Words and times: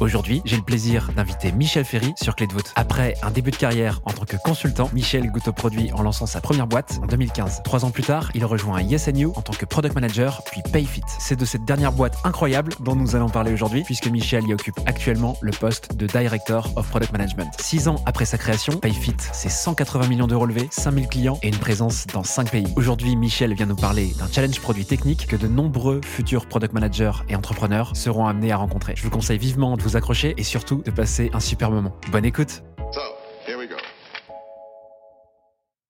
Aujourd'hui, 0.00 0.42
j'ai 0.44 0.56
le 0.56 0.62
plaisir 0.62 1.10
d'inviter 1.16 1.52
Michel 1.52 1.84
Ferry 1.84 2.14
sur 2.20 2.36
Clé 2.36 2.46
de 2.46 2.52
voûte. 2.52 2.72
Après 2.76 3.14
un 3.22 3.30
début 3.30 3.50
de 3.50 3.56
carrière 3.56 4.00
en 4.04 4.12
tant 4.12 4.24
que 4.24 4.36
consultant, 4.36 4.90
Michel 4.92 5.30
goûte 5.30 5.48
au 5.48 5.52
produit 5.52 5.90
en 5.92 6.02
lançant 6.02 6.26
sa 6.26 6.40
première 6.40 6.66
boîte 6.66 6.98
en 7.02 7.06
2015. 7.06 7.62
Trois 7.64 7.84
ans 7.84 7.90
plus 7.90 8.02
tard, 8.02 8.30
il 8.34 8.44
rejoint 8.44 8.80
Yes 8.82 9.08
You 9.14 9.32
en 9.36 9.42
tant 9.42 9.52
que 9.52 9.64
product 9.64 9.94
manager, 9.94 10.42
puis 10.50 10.62
Payfit. 10.72 11.02
C'est 11.18 11.38
de 11.38 11.44
cette 11.44 11.64
dernière 11.64 11.92
boîte 11.92 12.16
incroyable 12.24 12.72
dont 12.80 12.94
nous 12.94 13.16
allons 13.16 13.28
parler 13.28 13.52
aujourd'hui, 13.52 13.82
puisque 13.84 14.06
Michel 14.06 14.44
y 14.46 14.54
occupe 14.54 14.78
actuellement 14.86 15.36
le 15.40 15.52
poste 15.52 15.96
de 15.96 16.06
Director 16.06 16.70
of 16.76 16.88
Product 16.88 17.12
Management. 17.12 17.50
Six 17.60 17.88
ans 17.88 17.96
après 18.06 18.24
sa 18.24 18.38
création, 18.38 18.78
Payfit, 18.78 19.16
c'est 19.32 19.48
180 19.48 20.08
millions 20.08 20.26
d'euros 20.26 20.46
levés, 20.46 20.68
5000 20.70 21.08
clients 21.08 21.38
et 21.42 21.48
une 21.48 21.58
présence 21.58 22.06
dans 22.06 22.24
5 22.24 22.50
pays. 22.50 22.66
Aujourd'hui, 22.76 23.16
Michel 23.16 23.54
vient 23.54 23.66
nous 23.66 23.76
parler 23.76 24.12
d'un 24.18 24.28
challenge 24.30 24.60
produit 24.60 24.84
technique 24.84 25.26
que 25.26 25.36
de 25.36 25.46
nombreux 25.46 26.00
futurs 26.04 26.46
product 26.46 26.72
managers 26.72 27.12
et 27.28 27.36
entrepreneurs 27.36 27.96
seront 27.96 28.26
amenés 28.26 28.52
à 28.52 28.56
rencontrer. 28.56 28.94
Je 28.96 29.02
vous 29.02 29.10
conseille 29.10 29.35
vivement 29.36 29.76
de 29.76 29.82
vous 29.82 29.96
accrocher 29.96 30.34
et 30.36 30.42
surtout 30.42 30.82
de 30.84 30.90
passer 30.90 31.30
un 31.32 31.40
super 31.40 31.70
moment. 31.70 31.92
Bonne 32.10 32.24
écoute. 32.24 32.62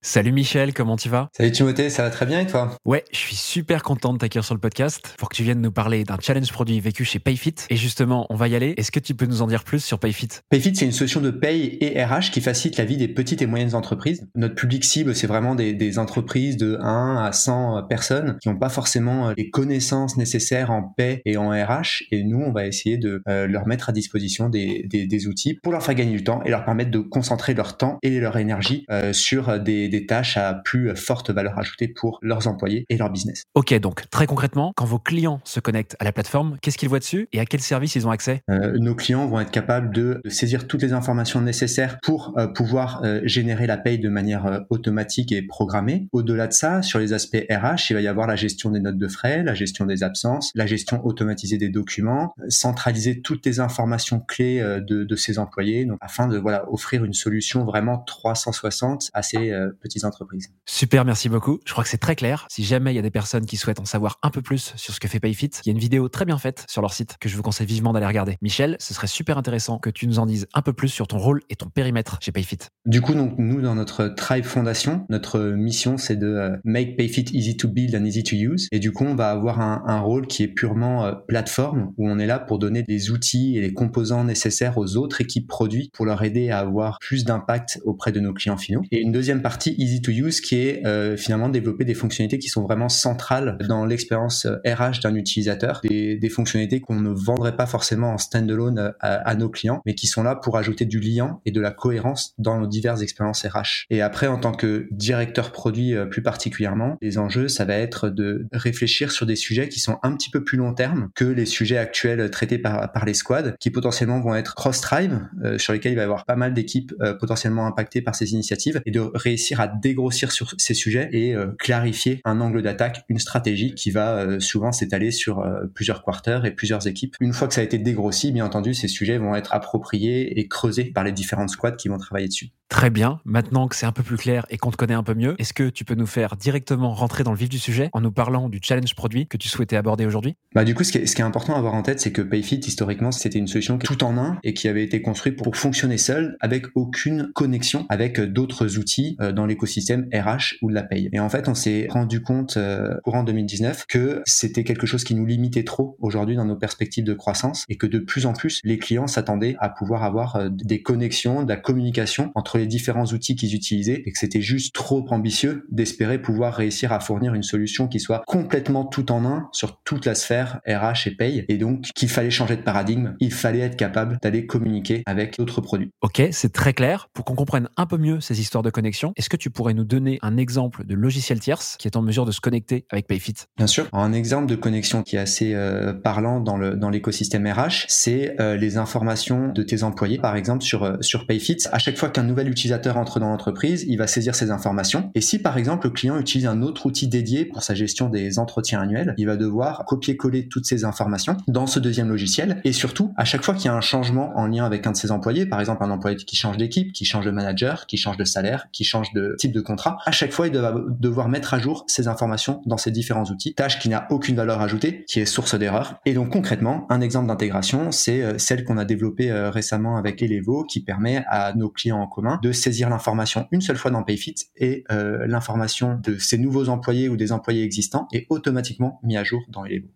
Salut 0.08 0.30
Michel, 0.30 0.72
comment 0.72 0.94
tu 0.94 1.08
vas? 1.08 1.30
Salut 1.36 1.50
Timothée, 1.50 1.90
ça 1.90 2.04
va 2.04 2.10
très 2.10 2.26
bien 2.26 2.38
et 2.38 2.46
toi? 2.46 2.76
Ouais, 2.84 3.02
je 3.10 3.18
suis 3.18 3.34
super 3.34 3.82
content 3.82 4.12
de 4.12 4.18
t'accueillir 4.18 4.44
sur 4.44 4.54
le 4.54 4.60
podcast 4.60 5.16
pour 5.18 5.28
que 5.28 5.34
tu 5.34 5.42
viennes 5.42 5.60
nous 5.60 5.72
parler 5.72 6.04
d'un 6.04 6.16
challenge 6.20 6.52
produit 6.52 6.78
vécu 6.78 7.04
chez 7.04 7.18
Payfit. 7.18 7.56
Et 7.70 7.76
justement, 7.76 8.24
on 8.30 8.36
va 8.36 8.46
y 8.46 8.54
aller. 8.54 8.72
Est-ce 8.76 8.92
que 8.92 9.00
tu 9.00 9.16
peux 9.16 9.26
nous 9.26 9.42
en 9.42 9.48
dire 9.48 9.64
plus 9.64 9.80
sur 9.80 9.98
Payfit? 9.98 10.28
Payfit, 10.48 10.76
c'est 10.76 10.84
une 10.84 10.92
solution 10.92 11.20
de 11.20 11.32
paye 11.32 11.76
et 11.80 12.00
RH 12.04 12.30
qui 12.30 12.40
facilite 12.40 12.78
la 12.78 12.84
vie 12.84 12.96
des 12.96 13.08
petites 13.08 13.42
et 13.42 13.46
moyennes 13.46 13.74
entreprises. 13.74 14.28
Notre 14.36 14.54
public 14.54 14.84
cible, 14.84 15.12
c'est 15.12 15.26
vraiment 15.26 15.56
des, 15.56 15.74
des 15.74 15.98
entreprises 15.98 16.56
de 16.56 16.78
1 16.80 17.16
à 17.16 17.32
100 17.32 17.88
personnes 17.88 18.38
qui 18.40 18.48
n'ont 18.48 18.58
pas 18.60 18.68
forcément 18.68 19.32
les 19.36 19.50
connaissances 19.50 20.16
nécessaires 20.16 20.70
en 20.70 20.84
paie 20.84 21.20
et 21.24 21.36
en 21.36 21.48
RH. 21.48 22.04
Et 22.12 22.22
nous, 22.22 22.38
on 22.38 22.52
va 22.52 22.68
essayer 22.68 22.96
de 22.96 23.22
euh, 23.28 23.48
leur 23.48 23.66
mettre 23.66 23.88
à 23.88 23.92
disposition 23.92 24.50
des, 24.50 24.86
des, 24.88 25.08
des 25.08 25.26
outils 25.26 25.58
pour 25.64 25.72
leur 25.72 25.82
faire 25.82 25.96
gagner 25.96 26.12
du 26.12 26.22
temps 26.22 26.44
et 26.44 26.50
leur 26.50 26.64
permettre 26.64 26.92
de 26.92 27.00
concentrer 27.00 27.54
leur 27.54 27.76
temps 27.76 27.98
et 28.04 28.20
leur 28.20 28.36
énergie 28.36 28.84
euh, 28.92 29.12
sur 29.12 29.58
des, 29.58 29.95
des 29.98 30.06
tâches 30.06 30.36
à 30.36 30.54
plus 30.54 30.94
forte 30.96 31.30
valeur 31.30 31.58
ajoutée 31.58 31.88
pour 31.88 32.18
leurs 32.22 32.46
employés 32.46 32.84
et 32.88 32.96
leur 32.96 33.10
business. 33.10 33.44
Ok, 33.54 33.74
donc 33.80 34.08
très 34.10 34.26
concrètement, 34.26 34.72
quand 34.76 34.84
vos 34.84 34.98
clients 34.98 35.40
se 35.44 35.60
connectent 35.60 35.96
à 36.00 36.04
la 36.04 36.12
plateforme, 36.12 36.56
qu'est-ce 36.60 36.78
qu'ils 36.78 36.88
voient 36.88 36.98
dessus 36.98 37.28
et 37.32 37.40
à 37.40 37.46
quels 37.46 37.60
services 37.60 37.96
ils 37.96 38.06
ont 38.06 38.10
accès? 38.10 38.42
Euh, 38.50 38.78
nos 38.78 38.94
clients 38.94 39.26
vont 39.26 39.40
être 39.40 39.50
capables 39.50 39.94
de, 39.94 40.20
de 40.24 40.30
saisir 40.30 40.66
toutes 40.66 40.82
les 40.82 40.92
informations 40.92 41.40
nécessaires 41.40 41.98
pour 42.02 42.34
euh, 42.36 42.46
pouvoir 42.46 43.02
euh, 43.04 43.20
générer 43.24 43.66
la 43.66 43.76
paye 43.76 43.98
de 43.98 44.08
manière 44.08 44.46
euh, 44.46 44.60
automatique 44.70 45.32
et 45.32 45.42
programmée. 45.42 46.08
Au-delà 46.12 46.46
de 46.46 46.52
ça, 46.52 46.82
sur 46.82 46.98
les 46.98 47.12
aspects 47.12 47.44
RH, 47.50 47.90
il 47.90 47.94
va 47.94 48.00
y 48.00 48.08
avoir 48.08 48.26
la 48.26 48.36
gestion 48.36 48.70
des 48.70 48.80
notes 48.80 48.98
de 48.98 49.08
frais, 49.08 49.42
la 49.42 49.54
gestion 49.54 49.86
des 49.86 50.02
absences, 50.02 50.50
la 50.54 50.66
gestion 50.66 51.04
automatisée 51.04 51.58
des 51.58 51.68
documents, 51.68 52.34
euh, 52.40 52.46
centraliser 52.48 53.20
toutes 53.20 53.44
les 53.46 53.60
informations 53.60 54.20
clés 54.20 54.60
euh, 54.60 54.80
de, 54.80 55.04
de 55.04 55.16
ces 55.16 55.38
employés, 55.38 55.84
donc, 55.84 55.98
afin 56.00 56.28
de 56.28 56.38
voilà 56.38 56.70
offrir 56.70 57.04
une 57.04 57.14
solution 57.14 57.64
vraiment 57.64 57.98
360 57.98 59.10
à 59.14 59.22
ces 59.22 59.52
petites 59.86 60.04
entreprises. 60.04 60.50
Super, 60.66 61.04
merci 61.04 61.28
beaucoup. 61.28 61.60
Je 61.64 61.72
crois 61.72 61.84
que 61.84 61.90
c'est 61.90 61.98
très 61.98 62.16
clair. 62.16 62.46
Si 62.50 62.64
jamais 62.64 62.92
il 62.92 62.96
y 62.96 62.98
a 62.98 63.02
des 63.02 63.10
personnes 63.10 63.46
qui 63.46 63.56
souhaitent 63.56 63.80
en 63.80 63.84
savoir 63.84 64.18
un 64.22 64.30
peu 64.30 64.42
plus 64.42 64.72
sur 64.76 64.94
ce 64.94 65.00
que 65.00 65.08
fait 65.08 65.20
Payfit, 65.20 65.50
il 65.64 65.66
y 65.66 65.70
a 65.70 65.72
une 65.72 65.78
vidéo 65.78 66.08
très 66.08 66.24
bien 66.24 66.38
faite 66.38 66.64
sur 66.68 66.82
leur 66.82 66.92
site 66.92 67.16
que 67.20 67.28
je 67.28 67.36
vous 67.36 67.42
conseille 67.42 67.66
vivement 67.66 67.92
d'aller 67.92 68.06
regarder. 68.06 68.36
Michel, 68.42 68.76
ce 68.80 68.94
serait 68.94 69.06
super 69.06 69.38
intéressant 69.38 69.78
que 69.78 69.90
tu 69.90 70.06
nous 70.06 70.18
en 70.18 70.26
dises 70.26 70.46
un 70.54 70.62
peu 70.62 70.72
plus 70.72 70.88
sur 70.88 71.06
ton 71.06 71.18
rôle 71.18 71.42
et 71.50 71.56
ton 71.56 71.68
périmètre 71.68 72.18
chez 72.20 72.32
Payfit. 72.32 72.58
Du 72.84 73.00
coup, 73.00 73.14
donc 73.14 73.34
nous 73.38 73.60
dans 73.60 73.74
notre 73.74 74.08
Tribe 74.08 74.44
Foundation, 74.44 75.06
notre 75.08 75.40
mission 75.40 75.96
c'est 75.96 76.16
de 76.16 76.26
euh, 76.26 76.56
make 76.64 76.96
PayFit 76.96 77.24
easy 77.32 77.56
to 77.56 77.68
build 77.68 77.94
and 77.94 78.04
easy 78.04 78.22
to 78.22 78.36
use. 78.36 78.68
Et 78.72 78.78
du 78.78 78.92
coup, 78.92 79.04
on 79.04 79.14
va 79.14 79.30
avoir 79.30 79.60
un, 79.60 79.82
un 79.86 80.00
rôle 80.00 80.26
qui 80.26 80.42
est 80.42 80.48
purement 80.48 81.04
euh, 81.04 81.12
plateforme 81.28 81.92
où 81.96 82.08
on 82.08 82.18
est 82.18 82.26
là 82.26 82.38
pour 82.38 82.58
donner 82.58 82.82
des 82.82 83.10
outils 83.10 83.56
et 83.56 83.60
les 83.60 83.72
composants 83.72 84.24
nécessaires 84.24 84.78
aux 84.78 84.96
autres 84.96 85.20
équipes 85.20 85.46
produits 85.46 85.90
pour 85.92 86.06
leur 86.06 86.22
aider 86.22 86.50
à 86.50 86.58
avoir 86.58 86.98
plus 87.00 87.24
d'impact 87.24 87.80
auprès 87.84 88.12
de 88.12 88.20
nos 88.20 88.32
clients 88.32 88.56
finaux. 88.56 88.82
Et 88.90 89.00
une 89.00 89.12
deuxième 89.12 89.42
partie 89.42 89.65
easy 89.72 90.00
to 90.02 90.10
use 90.10 90.40
qui 90.40 90.56
est 90.56 90.86
euh, 90.86 91.16
finalement 91.16 91.48
développer 91.48 91.84
des 91.84 91.94
fonctionnalités 91.94 92.38
qui 92.38 92.48
sont 92.48 92.62
vraiment 92.62 92.88
centrales 92.88 93.58
dans 93.68 93.84
l'expérience 93.84 94.46
euh, 94.46 94.56
RH 94.66 95.00
d'un 95.02 95.14
utilisateur, 95.14 95.80
des, 95.82 96.16
des 96.16 96.28
fonctionnalités 96.28 96.80
qu'on 96.80 97.00
ne 97.00 97.10
vendrait 97.10 97.56
pas 97.56 97.66
forcément 97.66 98.12
en 98.12 98.18
standalone 98.18 98.78
euh, 98.78 98.90
à, 99.00 99.28
à 99.28 99.34
nos 99.34 99.48
clients, 99.48 99.80
mais 99.86 99.94
qui 99.94 100.06
sont 100.06 100.22
là 100.22 100.36
pour 100.36 100.56
ajouter 100.56 100.84
du 100.84 101.00
lien 101.00 101.40
et 101.44 101.50
de 101.50 101.60
la 101.60 101.70
cohérence 101.70 102.34
dans 102.38 102.58
nos 102.58 102.66
diverses 102.66 103.02
expériences 103.02 103.44
RH. 103.44 103.86
Et 103.90 104.02
après, 104.02 104.26
en 104.26 104.38
tant 104.38 104.52
que 104.52 104.88
directeur 104.90 105.52
produit 105.52 105.94
euh, 105.94 106.06
plus 106.06 106.22
particulièrement, 106.22 106.96
les 107.00 107.18
enjeux, 107.18 107.48
ça 107.48 107.64
va 107.64 107.74
être 107.74 108.08
de 108.08 108.46
réfléchir 108.52 109.10
sur 109.10 109.26
des 109.26 109.36
sujets 109.36 109.68
qui 109.68 109.80
sont 109.80 109.98
un 110.02 110.12
petit 110.12 110.30
peu 110.30 110.44
plus 110.44 110.58
long 110.58 110.74
terme 110.74 111.08
que 111.14 111.24
les 111.24 111.46
sujets 111.46 111.78
actuels 111.78 112.30
traités 112.30 112.58
par, 112.58 112.92
par 112.92 113.04
les 113.04 113.14
squads, 113.14 113.52
qui 113.58 113.70
potentiellement 113.70 114.20
vont 114.20 114.34
être 114.34 114.54
cross-tribe, 114.54 115.14
euh, 115.44 115.58
sur 115.58 115.72
lesquels 115.72 115.92
il 115.92 115.96
va 115.96 116.02
y 116.02 116.04
avoir 116.04 116.24
pas 116.24 116.36
mal 116.36 116.54
d'équipes 116.54 116.92
euh, 117.00 117.14
potentiellement 117.14 117.66
impactées 117.66 118.02
par 118.02 118.14
ces 118.14 118.32
initiatives, 118.32 118.80
et 118.86 118.90
de 118.90 119.00
réussir 119.00 119.55
à 119.60 119.68
dégrossir 119.68 120.32
sur 120.32 120.54
ces 120.58 120.74
sujets 120.74 121.08
et 121.12 121.34
euh, 121.34 121.48
clarifier 121.58 122.20
un 122.24 122.40
angle 122.40 122.62
d'attaque, 122.62 123.04
une 123.08 123.18
stratégie 123.18 123.74
qui 123.74 123.90
va 123.90 124.16
euh, 124.16 124.40
souvent 124.40 124.72
s'étaler 124.72 125.10
sur 125.10 125.40
euh, 125.40 125.66
plusieurs 125.74 126.02
quarters 126.02 126.44
et 126.44 126.50
plusieurs 126.50 126.86
équipes. 126.86 127.16
Une 127.20 127.32
fois 127.32 127.48
que 127.48 127.54
ça 127.54 127.60
a 127.60 127.64
été 127.64 127.78
dégrossi, 127.78 128.32
bien 128.32 128.44
entendu, 128.44 128.74
ces 128.74 128.88
sujets 128.88 129.18
vont 129.18 129.34
être 129.34 129.54
appropriés 129.54 130.38
et 130.38 130.48
creusés 130.48 130.84
par 130.84 131.04
les 131.04 131.12
différentes 131.12 131.50
squads 131.50 131.76
qui 131.76 131.88
vont 131.88 131.98
travailler 131.98 132.28
dessus. 132.28 132.50
Très 132.68 132.90
bien. 132.90 133.20
Maintenant 133.24 133.68
que 133.68 133.76
c'est 133.76 133.86
un 133.86 133.92
peu 133.92 134.02
plus 134.02 134.16
clair 134.16 134.44
et 134.50 134.58
qu'on 134.58 134.70
te 134.70 134.76
connaît 134.76 134.94
un 134.94 135.02
peu 135.02 135.14
mieux, 135.14 135.34
est-ce 135.38 135.52
que 135.52 135.68
tu 135.68 135.84
peux 135.84 135.94
nous 135.94 136.06
faire 136.06 136.36
directement 136.36 136.92
rentrer 136.94 137.22
dans 137.24 137.30
le 137.30 137.38
vif 137.38 137.48
du 137.48 137.58
sujet 137.58 137.90
en 137.92 138.00
nous 138.00 138.10
parlant 138.10 138.48
du 138.48 138.58
challenge 138.62 138.94
produit 138.94 139.26
que 139.28 139.36
tu 139.36 139.48
souhaitais 139.48 139.76
aborder 139.76 140.04
aujourd'hui? 140.04 140.36
Bah 140.54 140.64
du 140.64 140.74
coup, 140.74 140.84
ce 140.84 140.92
qui, 140.92 140.98
est, 140.98 141.06
ce 141.06 141.14
qui 141.14 141.22
est 141.22 141.24
important 141.24 141.54
à 141.54 141.58
avoir 141.58 141.74
en 141.74 141.82
tête, 141.82 142.00
c'est 142.00 142.12
que 142.12 142.22
Payfit, 142.22 142.56
historiquement, 142.56 143.12
c'était 143.12 143.38
une 143.38 143.46
solution 143.46 143.78
tout 143.78 144.02
en 144.04 144.18
un 144.18 144.38
et 144.42 144.52
qui 144.52 144.68
avait 144.68 144.84
été 144.84 145.00
construite 145.00 145.36
pour 145.42 145.56
fonctionner 145.56 145.98
seule 145.98 146.36
avec 146.40 146.66
aucune 146.74 147.30
connexion 147.34 147.86
avec 147.88 148.18
euh, 148.18 148.26
d'autres 148.26 148.78
outils 148.78 149.16
euh, 149.20 149.32
dans 149.32 149.46
l'écosystème 149.46 150.08
RH 150.12 150.56
ou 150.62 150.70
de 150.70 150.74
la 150.74 150.82
paye. 150.82 151.08
Et 151.12 151.20
en 151.20 151.28
fait, 151.28 151.48
on 151.48 151.54
s'est 151.54 151.86
rendu 151.88 152.20
compte 152.20 152.56
euh, 152.56 152.96
courant 153.04 153.22
2019 153.22 153.86
que 153.88 154.22
c'était 154.24 154.64
quelque 154.64 154.86
chose 154.86 155.04
qui 155.04 155.14
nous 155.14 155.24
limitait 155.26 155.64
trop 155.64 155.96
aujourd'hui 156.00 156.36
dans 156.36 156.44
nos 156.44 156.56
perspectives 156.56 157.04
de 157.04 157.14
croissance 157.14 157.64
et 157.68 157.76
que 157.76 157.86
de 157.86 157.98
plus 157.98 158.26
en 158.26 158.32
plus, 158.32 158.60
les 158.64 158.78
clients 158.78 159.06
s'attendaient 159.06 159.56
à 159.60 159.68
pouvoir 159.68 160.02
avoir 160.02 160.36
euh, 160.36 160.48
des 160.50 160.82
connexions, 160.82 161.42
de 161.42 161.48
la 161.48 161.56
communication 161.56 162.32
entre 162.34 162.55
les 162.58 162.66
différents 162.66 163.06
outils 163.06 163.36
qu'ils 163.36 163.54
utilisaient 163.54 164.02
et 164.04 164.12
que 164.12 164.18
c'était 164.18 164.40
juste 164.40 164.74
trop 164.74 165.04
ambitieux 165.10 165.66
d'espérer 165.70 166.20
pouvoir 166.20 166.54
réussir 166.54 166.92
à 166.92 167.00
fournir 167.00 167.34
une 167.34 167.42
solution 167.42 167.88
qui 167.88 168.00
soit 168.00 168.22
complètement 168.26 168.84
tout 168.84 169.12
en 169.12 169.24
un 169.24 169.48
sur 169.52 169.80
toute 169.82 170.06
la 170.06 170.14
sphère 170.14 170.60
RH 170.66 171.08
et 171.08 171.10
paye 171.12 171.44
et 171.48 171.56
donc 171.56 171.82
qu'il 171.94 172.08
fallait 172.08 172.30
changer 172.30 172.56
de 172.56 172.62
paradigme, 172.62 173.14
il 173.20 173.32
fallait 173.32 173.60
être 173.60 173.76
capable 173.76 174.18
d'aller 174.22 174.46
communiquer 174.46 175.02
avec 175.06 175.36
d'autres 175.38 175.60
produits. 175.60 175.90
Ok, 176.02 176.22
c'est 176.32 176.52
très 176.52 176.72
clair. 176.72 177.08
Pour 177.12 177.24
qu'on 177.24 177.34
comprenne 177.34 177.68
un 177.76 177.86
peu 177.86 177.98
mieux 177.98 178.20
ces 178.20 178.40
histoires 178.40 178.62
de 178.62 178.70
connexion, 178.70 179.12
est-ce 179.16 179.28
que 179.28 179.36
tu 179.36 179.50
pourrais 179.50 179.74
nous 179.74 179.84
donner 179.84 180.18
un 180.22 180.36
exemple 180.36 180.84
de 180.84 180.94
logiciel 180.94 181.40
tierce 181.40 181.76
qui 181.78 181.88
est 181.88 181.96
en 181.96 182.02
mesure 182.02 182.24
de 182.24 182.32
se 182.32 182.40
connecter 182.40 182.86
avec 182.90 183.06
Payfit? 183.06 183.34
Bien 183.56 183.66
sûr. 183.66 183.88
Un 183.92 184.12
exemple 184.12 184.46
de 184.46 184.56
connexion 184.56 185.02
qui 185.02 185.16
est 185.16 185.20
assez 185.20 185.54
euh, 185.54 185.92
parlant 185.92 186.40
dans 186.40 186.56
le 186.56 186.76
dans 186.76 186.90
l'écosystème 186.90 187.46
RH, 187.46 187.86
c'est 187.88 188.40
euh, 188.40 188.56
les 188.56 188.76
informations 188.76 189.52
de 189.52 189.62
tes 189.62 189.82
employés. 189.82 190.18
Par 190.18 190.36
exemple, 190.36 190.64
sur 190.64 190.84
euh, 190.84 190.96
sur 191.00 191.26
Payfit, 191.26 191.58
à 191.72 191.78
chaque 191.78 191.96
fois 191.96 192.08
qu'un 192.08 192.22
nouvel 192.22 192.45
utilisateur 192.48 192.96
entre 192.96 193.20
dans 193.20 193.28
l'entreprise, 193.28 193.84
il 193.88 193.96
va 193.96 194.06
saisir 194.06 194.34
ces 194.34 194.50
informations. 194.50 195.10
Et 195.14 195.20
si 195.20 195.38
par 195.38 195.58
exemple 195.58 195.86
le 195.86 195.92
client 195.92 196.18
utilise 196.18 196.46
un 196.46 196.62
autre 196.62 196.86
outil 196.86 197.08
dédié 197.08 197.44
pour 197.44 197.62
sa 197.62 197.74
gestion 197.74 198.08
des 198.08 198.38
entretiens 198.38 198.80
annuels, 198.80 199.14
il 199.18 199.26
va 199.26 199.36
devoir 199.36 199.84
copier-coller 199.84 200.48
toutes 200.48 200.66
ces 200.66 200.84
informations 200.84 201.36
dans 201.48 201.66
ce 201.66 201.78
deuxième 201.78 202.08
logiciel. 202.08 202.60
Et 202.64 202.72
surtout, 202.72 203.12
à 203.16 203.24
chaque 203.24 203.44
fois 203.44 203.54
qu'il 203.54 203.66
y 203.66 203.68
a 203.68 203.74
un 203.74 203.80
changement 203.80 204.36
en 204.36 204.46
lien 204.46 204.64
avec 204.64 204.86
un 204.86 204.92
de 204.92 204.96
ses 204.96 205.10
employés, 205.10 205.46
par 205.46 205.60
exemple 205.60 205.82
un 205.84 205.90
employé 205.90 206.16
qui 206.16 206.36
change 206.36 206.56
d'équipe, 206.56 206.92
qui 206.92 207.04
change 207.04 207.24
de 207.24 207.30
manager, 207.30 207.86
qui 207.86 207.96
change 207.96 208.16
de 208.16 208.24
salaire, 208.24 208.68
qui 208.72 208.84
change 208.84 209.12
de 209.12 209.34
type 209.38 209.52
de 209.52 209.60
contrat, 209.60 209.98
à 210.04 210.12
chaque 210.12 210.32
fois 210.32 210.46
il 210.46 210.56
va 210.56 210.74
devoir 210.88 211.28
mettre 211.28 211.54
à 211.54 211.58
jour 211.58 211.84
ces 211.86 212.08
informations 212.08 212.62
dans 212.66 212.76
ces 212.76 212.90
différents 212.90 213.24
outils, 213.24 213.54
tâche 213.54 213.78
qui 213.78 213.88
n'a 213.88 214.06
aucune 214.10 214.36
valeur 214.36 214.60
ajoutée, 214.60 215.04
qui 215.06 215.20
est 215.20 215.26
source 215.26 215.54
d'erreur. 215.58 215.96
Et 216.04 216.14
donc 216.14 216.30
concrètement, 216.30 216.86
un 216.90 217.00
exemple 217.00 217.28
d'intégration, 217.28 217.92
c'est 217.92 218.22
euh, 218.22 218.38
celle 218.38 218.64
qu'on 218.64 218.78
a 218.78 218.84
développée 218.84 219.30
euh, 219.30 219.50
récemment 219.50 219.96
avec 219.96 220.22
Elevo, 220.22 220.64
qui 220.64 220.80
permet 220.80 221.24
à 221.28 221.52
nos 221.54 221.68
clients 221.68 221.98
en 221.98 222.06
commun 222.06 222.35
de 222.42 222.52
saisir 222.52 222.88
l'information 222.88 223.46
une 223.50 223.60
seule 223.60 223.76
fois 223.76 223.90
dans 223.90 224.02
Payfit 224.02 224.34
et 224.56 224.84
euh, 224.90 225.26
l'information 225.26 225.98
de 226.02 226.18
ces 226.18 226.38
nouveaux 226.38 226.68
employés 226.68 227.08
ou 227.08 227.16
des 227.16 227.32
employés 227.32 227.62
existants 227.62 228.08
est 228.12 228.26
automatiquement 228.30 229.00
mis 229.02 229.16
à 229.16 229.24
jour 229.24 229.42
dans 229.48 229.64
Elevo. 229.64 229.88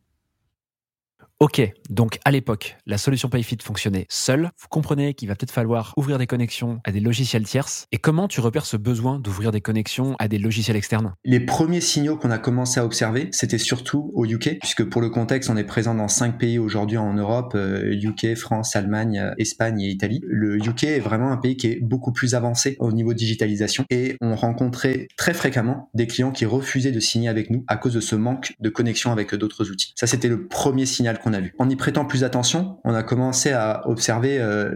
Ok, 1.43 1.63
donc 1.89 2.19
à 2.27 2.31
l'époque, 2.31 2.77
la 2.87 2.99
solution 2.99 3.31
PayFit 3.31 3.57
fonctionnait 3.63 4.05
seule. 4.11 4.51
Vous 4.59 4.69
comprenez 4.69 5.15
qu'il 5.15 5.27
va 5.29 5.37
peut-être 5.37 5.53
falloir 5.53 5.95
ouvrir 5.97 6.19
des 6.19 6.27
connexions 6.27 6.81
à 6.85 6.93
des 6.93 7.01
logiciels 7.01 7.45
tierces. 7.45 7.87
Et 7.93 7.97
comment 7.97 8.29
tu 8.29 8.43
repères 8.43 8.67
ce 8.67 8.77
besoin 8.77 9.19
d'ouvrir 9.19 9.51
des 9.51 9.63
connexions 9.63 10.17
à 10.19 10.29
des 10.29 10.37
logiciels 10.37 10.77
externes? 10.77 11.15
Les 11.25 11.41
premiers 11.41 11.81
signaux 11.81 12.19
qu'on 12.19 12.31
a 12.31 12.37
commencé 12.37 12.79
à 12.79 12.85
observer, 12.85 13.31
c'était 13.33 13.57
surtout 13.57 14.11
au 14.13 14.27
UK, 14.27 14.59
puisque 14.61 14.85
pour 14.85 15.01
le 15.01 15.09
contexte, 15.09 15.49
on 15.49 15.57
est 15.57 15.65
présent 15.65 15.95
dans 15.95 16.09
cinq 16.09 16.37
pays 16.37 16.59
aujourd'hui 16.59 16.99
en 16.99 17.15
Europe, 17.15 17.57
UK, 17.57 18.25
euh, 18.25 18.37
France, 18.37 18.77
Allemagne, 18.77 19.19
euh, 19.19 19.35
Espagne 19.39 19.81
et 19.81 19.89
Italie. 19.89 20.21
Le 20.27 20.59
UK 20.59 20.85
est 20.85 21.01
vraiment 21.01 21.33
un 21.33 21.39
pays 21.39 21.57
qui 21.57 21.69
est 21.69 21.81
beaucoup 21.81 22.13
plus 22.13 22.35
avancé 22.35 22.77
au 22.81 22.93
niveau 22.93 23.15
digitalisation 23.15 23.87
et 23.89 24.19
on 24.21 24.35
rencontrait 24.37 25.09
très 25.17 25.33
fréquemment 25.33 25.89
des 25.95 26.07
clients 26.07 26.33
qui 26.33 26.45
refusaient 26.45 26.93
de 26.93 27.01
signer 27.01 27.31
avec 27.31 27.49
nous 27.49 27.65
à 27.67 27.79
cause 27.79 27.95
de 27.95 28.01
ce 28.01 28.15
manque 28.15 28.53
de 28.61 28.69
connexion 28.69 29.11
avec 29.11 29.35
d'autres 29.35 29.71
outils. 29.71 29.95
Ça, 29.97 30.07
c'était 30.07 30.29
le 30.29 30.47
premier 30.47 30.85
signal 30.85 31.19
qu'on 31.19 31.30
a 31.33 31.41
vu. 31.41 31.55
En 31.59 31.69
y 31.69 31.77
prêtant 31.77 32.05
plus 32.05 32.25
attention, 32.25 32.79
on 32.85 32.95
a 32.95 33.03
commencé 33.03 33.53
à 33.53 33.89
observer 33.89 34.39
euh, 34.39 34.73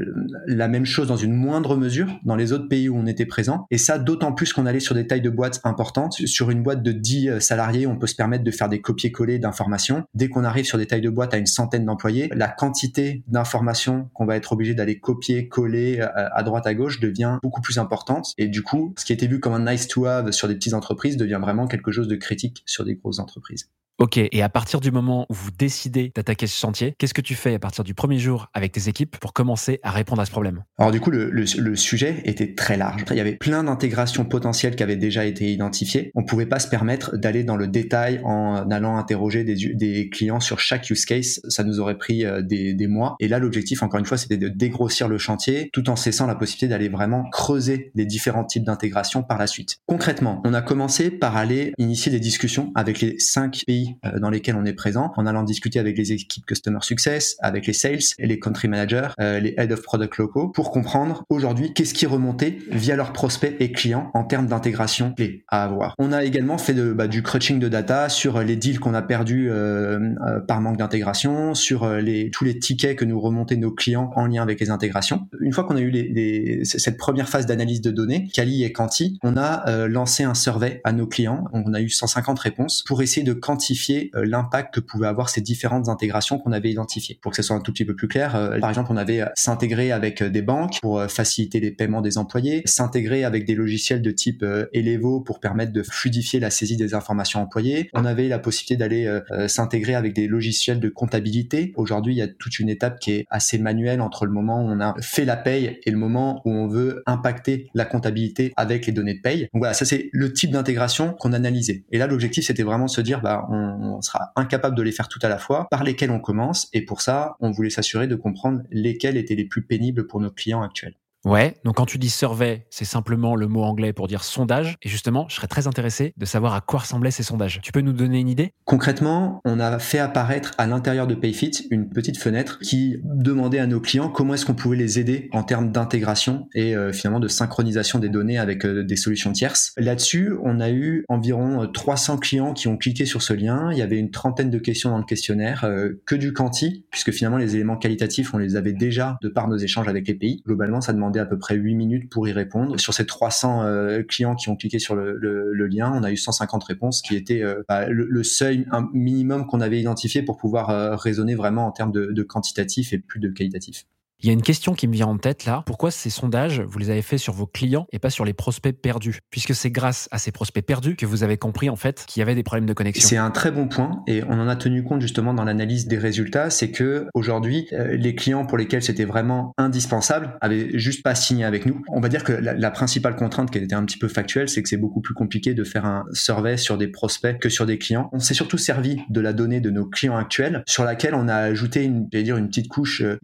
la 0.47 0.69
même 0.69 0.85
chose 0.85 1.09
dans 1.09 1.17
une 1.17 1.33
moindre 1.33 1.77
mesure 1.77 2.09
dans 2.25 2.37
les 2.37 2.53
autres 2.53 2.69
pays 2.69 2.89
où 2.89 2.97
on 2.97 3.07
était 3.07 3.27
présent. 3.27 3.67
Et 3.71 3.79
ça, 3.79 3.99
d'autant 3.99 4.33
plus 4.33 4.53
qu'on 4.53 4.67
allait 4.67 4.81
sur 4.81 4.95
des 4.95 5.07
tailles 5.07 5.21
de 5.21 5.31
boîtes 5.31 5.61
importantes. 5.65 6.15
Sur 6.27 6.51
une 6.51 6.63
boîte 6.63 6.83
de 6.83 6.93
10 6.93 7.29
euh, 7.29 7.41
salariés, 7.41 7.87
on 7.87 7.97
peut 7.97 8.07
se 8.07 8.15
permettre 8.15 8.45
de 8.45 8.51
faire 8.51 8.69
des 8.69 8.81
copier-coller 8.81 9.39
d'informations. 9.39 10.05
Dès 10.15 10.29
qu'on 10.29 10.45
arrive 10.45 10.65
sur 10.65 10.79
des 10.79 10.87
tailles 10.87 11.01
de 11.01 11.11
boîtes 11.11 11.35
à 11.35 11.39
une 11.39 11.47
centaine 11.47 11.85
d'employés, 11.85 12.31
la 12.35 12.49
quantité 12.49 13.23
d'informations 13.29 14.09
qu'on 14.15 14.27
va 14.27 14.37
être 14.37 14.53
obligé 14.53 14.75
d'aller 14.75 14.99
copier, 14.99 15.49
coller 15.49 16.01
euh, 16.01 16.09
à 16.15 16.43
droite 16.43 16.67
à 16.67 16.75
gauche 16.75 17.01
devient 17.01 17.39
beaucoup 17.43 17.61
plus 17.61 17.79
importante. 17.79 18.33
Et 18.39 18.49
du 18.49 18.63
coup, 18.63 18.95
ce 18.99 19.05
qui 19.05 19.13
était 19.13 19.27
vu 19.27 19.41
comme 19.41 19.55
un 19.55 19.71
nice 19.71 19.89
to 19.89 20.07
have 20.07 20.31
sur 20.31 20.49
des 20.49 20.55
petites 20.55 20.75
entreprises 20.75 21.17
devient 21.17 21.39
vraiment 21.41 21.67
quelque 21.67 21.91
chose 21.91 22.09
de 22.09 22.17
critique 22.17 22.63
sur 22.67 22.85
des 22.85 22.95
grosses 22.95 23.19
entreprises. 23.19 23.69
Ok, 23.99 24.19
et 24.19 24.43
à 24.43 24.49
partir 24.49 24.81
du 24.81 24.91
moment 24.91 25.25
où 25.31 25.35
vous 25.35 25.53
décidez 25.57 26.11
d'attaquer 26.17 26.49
ce 26.49 26.59
chantier, 26.59 26.97
qu'est-ce 26.99 27.15
que 27.15 27.21
tu 27.21 27.37
fais 27.37 27.55
à 27.55 27.61
partir 27.61 27.85
du 27.85 27.95
premier 27.95 28.19
jour 28.19 28.49
avec 28.53 28.73
tes 28.73 28.89
équipes 28.89 29.17
pour 29.19 29.33
commencer 29.33 29.79
à 29.85 29.93
répondre 29.93 30.21
à 30.21 30.27
ce 30.27 30.33
problème? 30.33 30.65
Alors 30.79 30.91
du 30.91 31.01
coup, 31.01 31.13
le, 31.13 31.77
sujet 31.77 32.21
était 32.25 32.55
très 32.55 32.77
large. 32.77 33.05
Il 33.13 33.17
y 33.17 33.21
avait 33.21 33.37
plein 33.37 33.63
d'intégrations 33.63 34.25
potentielles 34.25 34.75
qui 34.75 34.83
avaient 34.83 34.97
déjà 34.97 35.25
été 35.27 35.53
identifiées. 35.53 36.11
On 36.17 36.25
pouvait 36.25 36.47
pas 36.47 36.59
se 36.59 36.67
permettre 36.67 37.17
d'aller 37.17 37.45
dans 37.45 37.57
le 37.57 37.69
détail 37.69 38.21
en 38.25 38.69
allant 38.69 38.97
interroger 38.97 39.45
des, 39.45 40.11
clients 40.11 40.41
sur 40.41 40.59
chaque 40.59 40.91
use 40.91 41.05
case. 41.05 41.41
Ça 41.49 41.63
nous 41.63 41.79
aurait 41.79 41.97
pris 41.97 42.25
euh, 42.25 42.43
des, 42.43 42.75
des 42.75 42.87
mois. 42.89 43.15
Et 43.21 43.29
là, 43.29 43.39
l'objectif, 43.39 43.83
encore 43.83 44.01
une 44.01 44.07
fois, 44.07 44.19
c'était 44.19 44.37
de 44.37 44.49
dégrossir 44.49 45.09
le 45.09 45.19
chantier 45.19 45.71
tout 45.73 45.89
en 45.89 45.97
cessant 45.97 46.27
la 46.27 46.35
possibilité 46.35 46.69
d'aller 46.69 46.89
vraiment 46.89 47.29
creuser 47.31 47.93
les 47.95 48.07
différents 48.07 48.45
types 48.45 48.65
d'intégration 48.65 49.23
par 49.23 49.39
la 49.39 49.47
suite. 49.47 49.77
Concrètement, 49.87 50.43
on 50.45 50.53
a 50.53 50.63
commencé 50.63 51.11
par 51.11 51.37
aller 51.37 51.73
initier 51.79 52.11
des 52.11 52.21
discussions 52.21 52.73
avec 52.75 53.01
les 53.01 53.19
cinq 53.19 53.63
pays 53.67 53.84
euh, 54.05 54.19
dans 54.19 54.31
lesquels 54.31 54.57
on 54.57 54.65
est 54.65 54.73
présent, 54.73 55.13
en 55.17 55.27
allant 55.27 55.43
discuter 55.43 55.79
avec 55.79 55.97
les 55.97 56.13
équipes 56.13 56.47
Customer 56.47 56.79
Success, 56.83 57.37
avec 57.41 57.67
les 57.67 57.73
Sales 57.73 57.99
les 58.19 58.39
Country 58.39 58.69
Managers, 58.69 59.09
euh, 59.21 59.41
les 59.41 59.55
Head 59.57 59.73
of 59.73 59.83
Product 59.83 60.17
locaux, 60.17 60.49
pour 60.49 60.71
comprendre 60.71 61.25
aujourd'hui 61.29 61.73
qu'est-ce 61.73 61.95
qui 61.95 62.07
remontait 62.07 62.59
via 62.71 62.97
leurs 62.97 63.13
prospects 63.13 63.55
et 63.61 63.73
clients 63.73 64.11
en 64.15 64.25
termes 64.25 64.47
d'intégration 64.47 65.15
clé 65.15 65.45
à 65.49 65.65
avoir. 65.65 65.95
On 65.99 66.13
a 66.13 66.25
également 66.25 66.59
fait 66.59 66.75
de, 66.75 66.93
bah, 66.93 67.09
du 67.09 67.23
crunching 67.23 67.59
de 67.59 67.69
data 67.69 68.09
sur 68.09 68.41
les 68.41 68.57
deals 68.57 68.81
qu'on 68.81 68.95
a 68.95 69.03
perdus 69.03 69.49
euh, 69.51 70.15
par 70.47 70.61
manque 70.61 70.77
d'intégration, 70.77 71.55
sur 71.55 71.89
les, 71.89 72.31
tous 72.31 72.45
les 72.45 72.59
tickets 72.59 72.97
que 72.97 73.05
nous 73.05 73.21
remontaient 73.21 73.57
nos 73.57 73.71
clients 73.71 74.11
en 74.17 74.27
lien 74.27 74.43
avec 74.43 74.61
les 74.61 74.71
intégrations. 74.71 75.29
Une 75.41 75.53
fois 75.53 75.65
qu'on 75.65 75.77
a 75.77 75.81
eu 75.81 75.91
les, 75.91 76.65
cette 76.65 76.97
première 76.97 77.29
phase 77.29 77.47
d'analyse 77.47 77.81
de 77.81 77.91
données, 77.91 78.29
Kali 78.33 78.65
et 78.65 78.73
Quanti, 78.73 79.19
on 79.23 79.37
a 79.37 79.87
lancé 79.89 80.25
un 80.25 80.35
survey 80.35 80.81
à 80.85 80.93
nos 80.93 81.07
clients. 81.07 81.45
On 81.53 81.75
a 81.75 81.81
eu 81.81 81.89
150 81.89 82.39
réponses 82.39 82.85
pour 82.87 83.03
essayer 83.03 83.25
de 83.25 83.33
quantifier 83.33 83.74
euh, 84.15 84.25
l'impact 84.25 84.75
que 84.75 84.81
pouvaient 84.81 85.07
avoir 85.07 85.29
ces 85.29 85.41
différentes 85.41 85.89
intégrations 85.89 86.39
qu'on 86.39 86.53
avait 86.53 86.71
identifiées. 86.71 87.19
Pour 87.23 87.33
que 87.33 87.37
ce 87.37 87.43
soit 87.43 87.57
un 87.57 87.61
tout 87.61 87.73
petit 87.73 87.85
peu 87.85 87.95
plus 87.95 88.09
clair, 88.09 88.37
euh, 88.37 88.59
par 88.59 88.71
exemple, 88.71 88.91
on 88.93 88.97
avait 88.97 89.21
euh, 89.21 89.27
s'intégrer 89.35 89.93
avec 89.93 90.23
des 90.23 90.43
banques 90.43 90.79
pour 90.81 91.03
faciliter 91.09 91.61
les 91.61 91.71
paiements 91.71 92.01
des 92.01 92.19
employés, 92.19 92.63
s'intégrer 92.65 93.25
avec 93.25 93.45
des 93.45 93.55
logiciels 93.55 94.03
de 94.03 94.11
type 94.11 94.45
Elevo 94.73 95.21
pour 95.21 95.41
permettre 95.41 95.73
de 95.73 95.83
fluidifier 95.83 96.41
la 96.41 96.51
saisie 96.51 96.77
des 96.77 96.95
informations 96.95 97.41
employées. 97.41 97.91
On 97.95 98.05
avait 98.05 98.29
la 98.29 98.39
possibilité 98.39 98.77
d'aller 98.77 99.21
s'intégrer 99.49 99.95
avec 99.95 100.15
des 100.15 100.27
logiciels 100.27 100.81
de 100.81 100.89
comptabilité. 100.89 101.73
Aujourd'hui, 101.77 102.15
il 102.15 102.19
y 102.19 102.23
a 102.23 102.29
toute 102.29 102.59
une 102.59 102.69
étape 102.69 102.99
qui 102.99 103.13
est 103.13 103.27
assez 103.31 103.59
manuelle 103.59 104.01
entre 104.01 104.27
le 104.27 104.33
moment 104.33 104.63
où 104.63 104.69
on 104.69 104.81
a 104.81 104.95
fait 105.01 105.25
la 105.25 105.37
paye 105.37 105.79
et 105.85 105.91
le 105.91 105.97
moment 105.97 106.43
où 106.45 106.51
on 106.51 106.67
veut 106.67 107.03
impacter 107.07 107.71
la 107.75 107.85
comptabilité 107.85 108.53
avec 108.57 108.87
les 108.87 108.93
données 108.93 109.15
de 109.15 109.21
paye. 109.21 109.43
Donc 109.53 109.61
voilà, 109.61 109.75
ça 109.75 109.85
c'est 109.85 110.09
le 110.13 110.33
type 110.33 110.51
d'intégration 110.51 111.15
qu'on 111.19 111.33
analysait. 111.33 111.85
Et 111.91 111.99
là, 111.99 112.07
l'objectif 112.07 112.45
c'était 112.45 112.63
vraiment 112.63 112.87
de 112.87 112.91
se 112.91 113.01
dire, 113.01 113.21
bah, 113.21 113.47
on, 113.51 113.64
on 113.65 114.01
sera 114.03 114.33
incapable 114.37 114.77
de 114.77 114.83
les 114.83 114.93
faire 114.93 115.09
tout 115.09 115.19
à 115.23 115.29
la 115.29 115.39
fois, 115.39 115.67
par 115.71 115.85
lesquels 115.85 116.11
on 116.11 116.21
commence, 116.21 116.69
et 116.73 116.85
pour 116.85 117.01
ça, 117.01 117.37
on 117.41 117.51
voulait 117.51 117.71
s'assurer 117.71 118.07
de 118.07 118.17
comprendre 118.17 118.63
lesquels 118.71 119.17
étaient 119.17 119.35
les 119.35 119.47
plus 119.47 119.67
pénibles 119.67 120.07
pour 120.07 120.21
nos 120.21 120.31
clients 120.31 120.63
actuels. 120.63 120.97
Ouais, 121.25 121.55
donc 121.65 121.77
quand 121.77 121.87
tu 121.87 121.97
dis 121.97 122.11
survey, 122.11 122.67
c'est 122.69 122.85
simplement 122.85 123.35
le 123.35 123.49
mot 123.49 123.63
anglais 123.63 123.95
pour 123.95 124.09
dire 124.09 124.23
sondage. 124.23 124.77
Et 124.83 124.91
justement, 124.91 125.25
je 125.31 125.37
serais 125.37 125.47
très 125.47 125.67
intéressé 125.67 126.13
de 126.19 126.27
savoir 126.27 126.53
à 126.53 126.61
quoi 126.61 126.81
ressemblaient 126.81 127.11
ces 127.11 127.23
sondages. 127.23 127.61
Tu 127.63 127.73
peux 127.73 127.81
nous 127.81 127.95
donner 127.95 128.21
une 128.21 128.29
idée? 128.29 128.53
Concrètement, 128.67 129.41
on 129.47 129.59
a 129.59 129.79
fait 129.79 129.99
apparaître 129.99 130.53
à 130.59 130.67
l'intérieur 130.67 131.07
de 131.07 131.15
PayFit 131.15 131.67
une 131.71 131.89
petite 131.89 132.19
fenêtre 132.19 132.59
qui 132.59 132.99
demandait 133.05 133.59
à 133.59 133.67
nos 133.67 133.81
clients 133.81 134.11
comment 134.11 134.35
est-ce 134.35 134.45
qu'on 134.45 134.55
pouvait 134.55 134.77
les 134.77 134.99
aider 134.99 135.31
en 135.33 135.45
termes 135.45 135.73
d'intégration 135.73 136.47
et 136.55 136.77
euh, 136.77 136.93
finalement 136.93 137.21
de 137.21 137.29
synchronisation 137.29 137.99
des 137.99 138.11
données 138.11 138.37
avec 138.37 138.67
euh, 138.67 138.85
des 138.85 138.97
solutions 138.97 139.33
tierces. 139.33 139.73
Là-dessus, 139.79 140.35
on 140.43 140.61
a 140.61 140.71
eu 140.71 141.07
environ 141.09 141.67
300 141.67 142.15
euh, 142.15 142.19
clients 142.19 142.53
qui 142.53 142.69
ont 142.69 142.77
cliqué 142.77 143.07
sur 143.07 143.23
ce 143.23 143.33
lien. 143.33 143.71
Il 143.73 143.79
y 143.79 143.83
avait 143.83 143.99
une 143.99 144.11
trentaine 144.11 144.51
de 144.51 144.59
questions 144.59 144.91
dans 144.91 144.99
le 144.99 145.05
questionnaire, 145.05 145.67
que 146.05 146.15
du 146.15 146.33
quanti, 146.33 146.85
puisque 146.91 147.13
finalement 147.13 147.39
les 147.39 147.55
éléments 147.55 147.77
qualitatifs, 147.77 148.35
on 148.35 148.39
les 148.39 148.57
avait 148.57 148.73
déjà 148.73 149.17
de 149.23 149.29
par 149.29 149.49
nos 149.49 149.57
échanges 149.57 149.89
avec 149.89 150.07
les 150.07 150.15
pays. 150.15 150.43
Globalement, 150.47 150.81
ça 150.81 150.93
demandait 150.93 151.14
à 151.19 151.27
peu 151.27 151.39
près 151.39 151.55
8 151.55 151.75
minutes 151.75 152.11
pour 152.11 152.29
y 152.29 152.33
répondre. 152.33 152.79
Sur 152.79 152.95
ces 152.95 153.07
300 153.07 153.63
euh, 153.63 154.03
clients 154.03 154.35
qui 154.35 154.49
ont 154.49 154.57
cliqué 154.57 154.79
sur 154.79 154.95
le, 154.95 155.67
lien, 155.67 155.93
on 155.95 156.03
a 156.03 156.11
eu 156.11 156.17
150 156.17 156.65
réponses 156.65 157.03
qui 157.03 157.17
étaient 157.17 157.43
euh, 157.43 157.63
bah, 157.69 157.87
le, 157.89 158.23
seuil 158.23 158.67
minimum 158.93 159.47
qu'on 159.47 159.61
avait 159.61 159.81
identifié 159.81 160.23
pour 160.23 160.37
pouvoir 160.37 160.71
euh, 160.71 160.97
raisonner 160.97 161.35
vraiment 161.35 161.67
en 161.67 161.73
termes 161.73 161.93
de 161.93 162.23
quantitatif 162.23 162.93
et 162.93 162.99
plus 162.99 163.21
de 163.21 163.29
qualitatif. 163.29 163.85
Il 164.25 164.29
y 164.29 164.31
a 164.31 164.33
une 164.33 164.41
question 164.41 164.73
qui 164.73 164.89
me 164.89 164.95
vient 164.95 165.09
en 165.09 165.19
tête 165.19 165.45
là. 165.45 165.63
Pourquoi 165.67 165.91
ces 165.91 166.09
sondages, 166.09 166.63
vous 166.63 166.79
les 166.79 166.89
avez 166.89 167.03
faits 167.03 167.19
sur 167.19 167.35
vos 167.35 167.47
clients 167.47 167.87
et 167.93 167.99
pas 167.99 168.09
sur 168.09 168.25
les 168.25 168.33
prospects 168.33 168.75
perdus? 168.75 169.21
Puisque 169.29 169.55
c'est 169.55 169.71
grâce 169.71 170.09
à 170.13 170.17
ces 170.17 170.33
prospects 170.33 170.65
perdus 170.65 170.97
que 170.97 171.05
vous 171.05 171.25
avez 171.25 171.37
compris 171.37 171.69
en 171.69 171.77
fait 171.77 172.07
qu'il 172.09 172.21
y 172.21 172.23
avait 172.23 172.35
des 172.35 172.43
problèmes 172.43 172.65
de 172.65 172.73
connexion. 172.73 173.07
C'est 173.07 173.19
un 173.19 173.31
très 173.31 173.51
bon 173.51 173.69
point 173.69 174.03
et 174.07 174.23
on 174.25 174.41
en 174.41 174.49
a 174.49 174.57
tenu 174.57 174.83
compte 174.83 175.03
justement 175.03 175.35
dans 175.35 175.45
l'analyse 175.45 175.89
des 175.89 175.99
résultats. 175.99 176.49
C'est 176.49 176.71
que 176.71 177.07
aujourd'hui, 177.13 177.69
euh, 177.75 177.99
les 177.99 178.15
clients 178.15 178.47
pour 178.47 178.57
lesquels 178.57 178.83
c'était 178.83 179.05
vraiment 179.05 179.53
indispensable 179.59 180.39
avaient 180.41 180.71
juste 180.79 181.03
pas 181.03 181.15
signé 181.15 181.45
avec 181.45 181.67
nous. 181.67 181.83
On 181.89 182.01
va 182.01 182.09
dire 182.09 182.25
que 182.25 182.33
la, 182.33 182.71
principale 182.71 183.17
contrainte 183.17 183.51
qui 183.51 183.59
était 183.59 183.75
un 183.75 183.85
petit 183.85 183.99
peu 183.99 184.09
factuelle, 184.09 184.49
c'est 184.49 184.63
que 184.63 184.71
c'est 184.71 184.79
beaucoup 184.79 185.03
plus 185.03 185.13
compliqué 185.13 185.53
de 185.53 185.65
faire 185.65 185.85
un 185.85 186.07
survey 186.15 186.57
sur 186.57 186.79
des 186.79 186.89
prospects 186.89 187.39
que 187.39 187.51
sur 187.51 187.67
des 187.67 187.77
clients. 187.77 188.09
On 188.15 188.21
s'est 188.21 188.33
surtout 188.33 188.57
servi 188.57 189.03
de 189.11 189.21
la 189.21 189.35
donnée 189.35 189.61
de 189.61 189.69
nos 189.69 189.85
clients 189.85 190.17
actuels 190.17 190.63
sur 190.67 190.85
laquelle 190.85 191.15
on 191.15 191.29
a 191.29 191.37
ajouté 191.37 191.85
une, 191.85 192.09
dire 192.09 192.39
une 192.39 192.49
petite 192.49 192.69
couche 192.69 193.03
euh, 193.03 193.19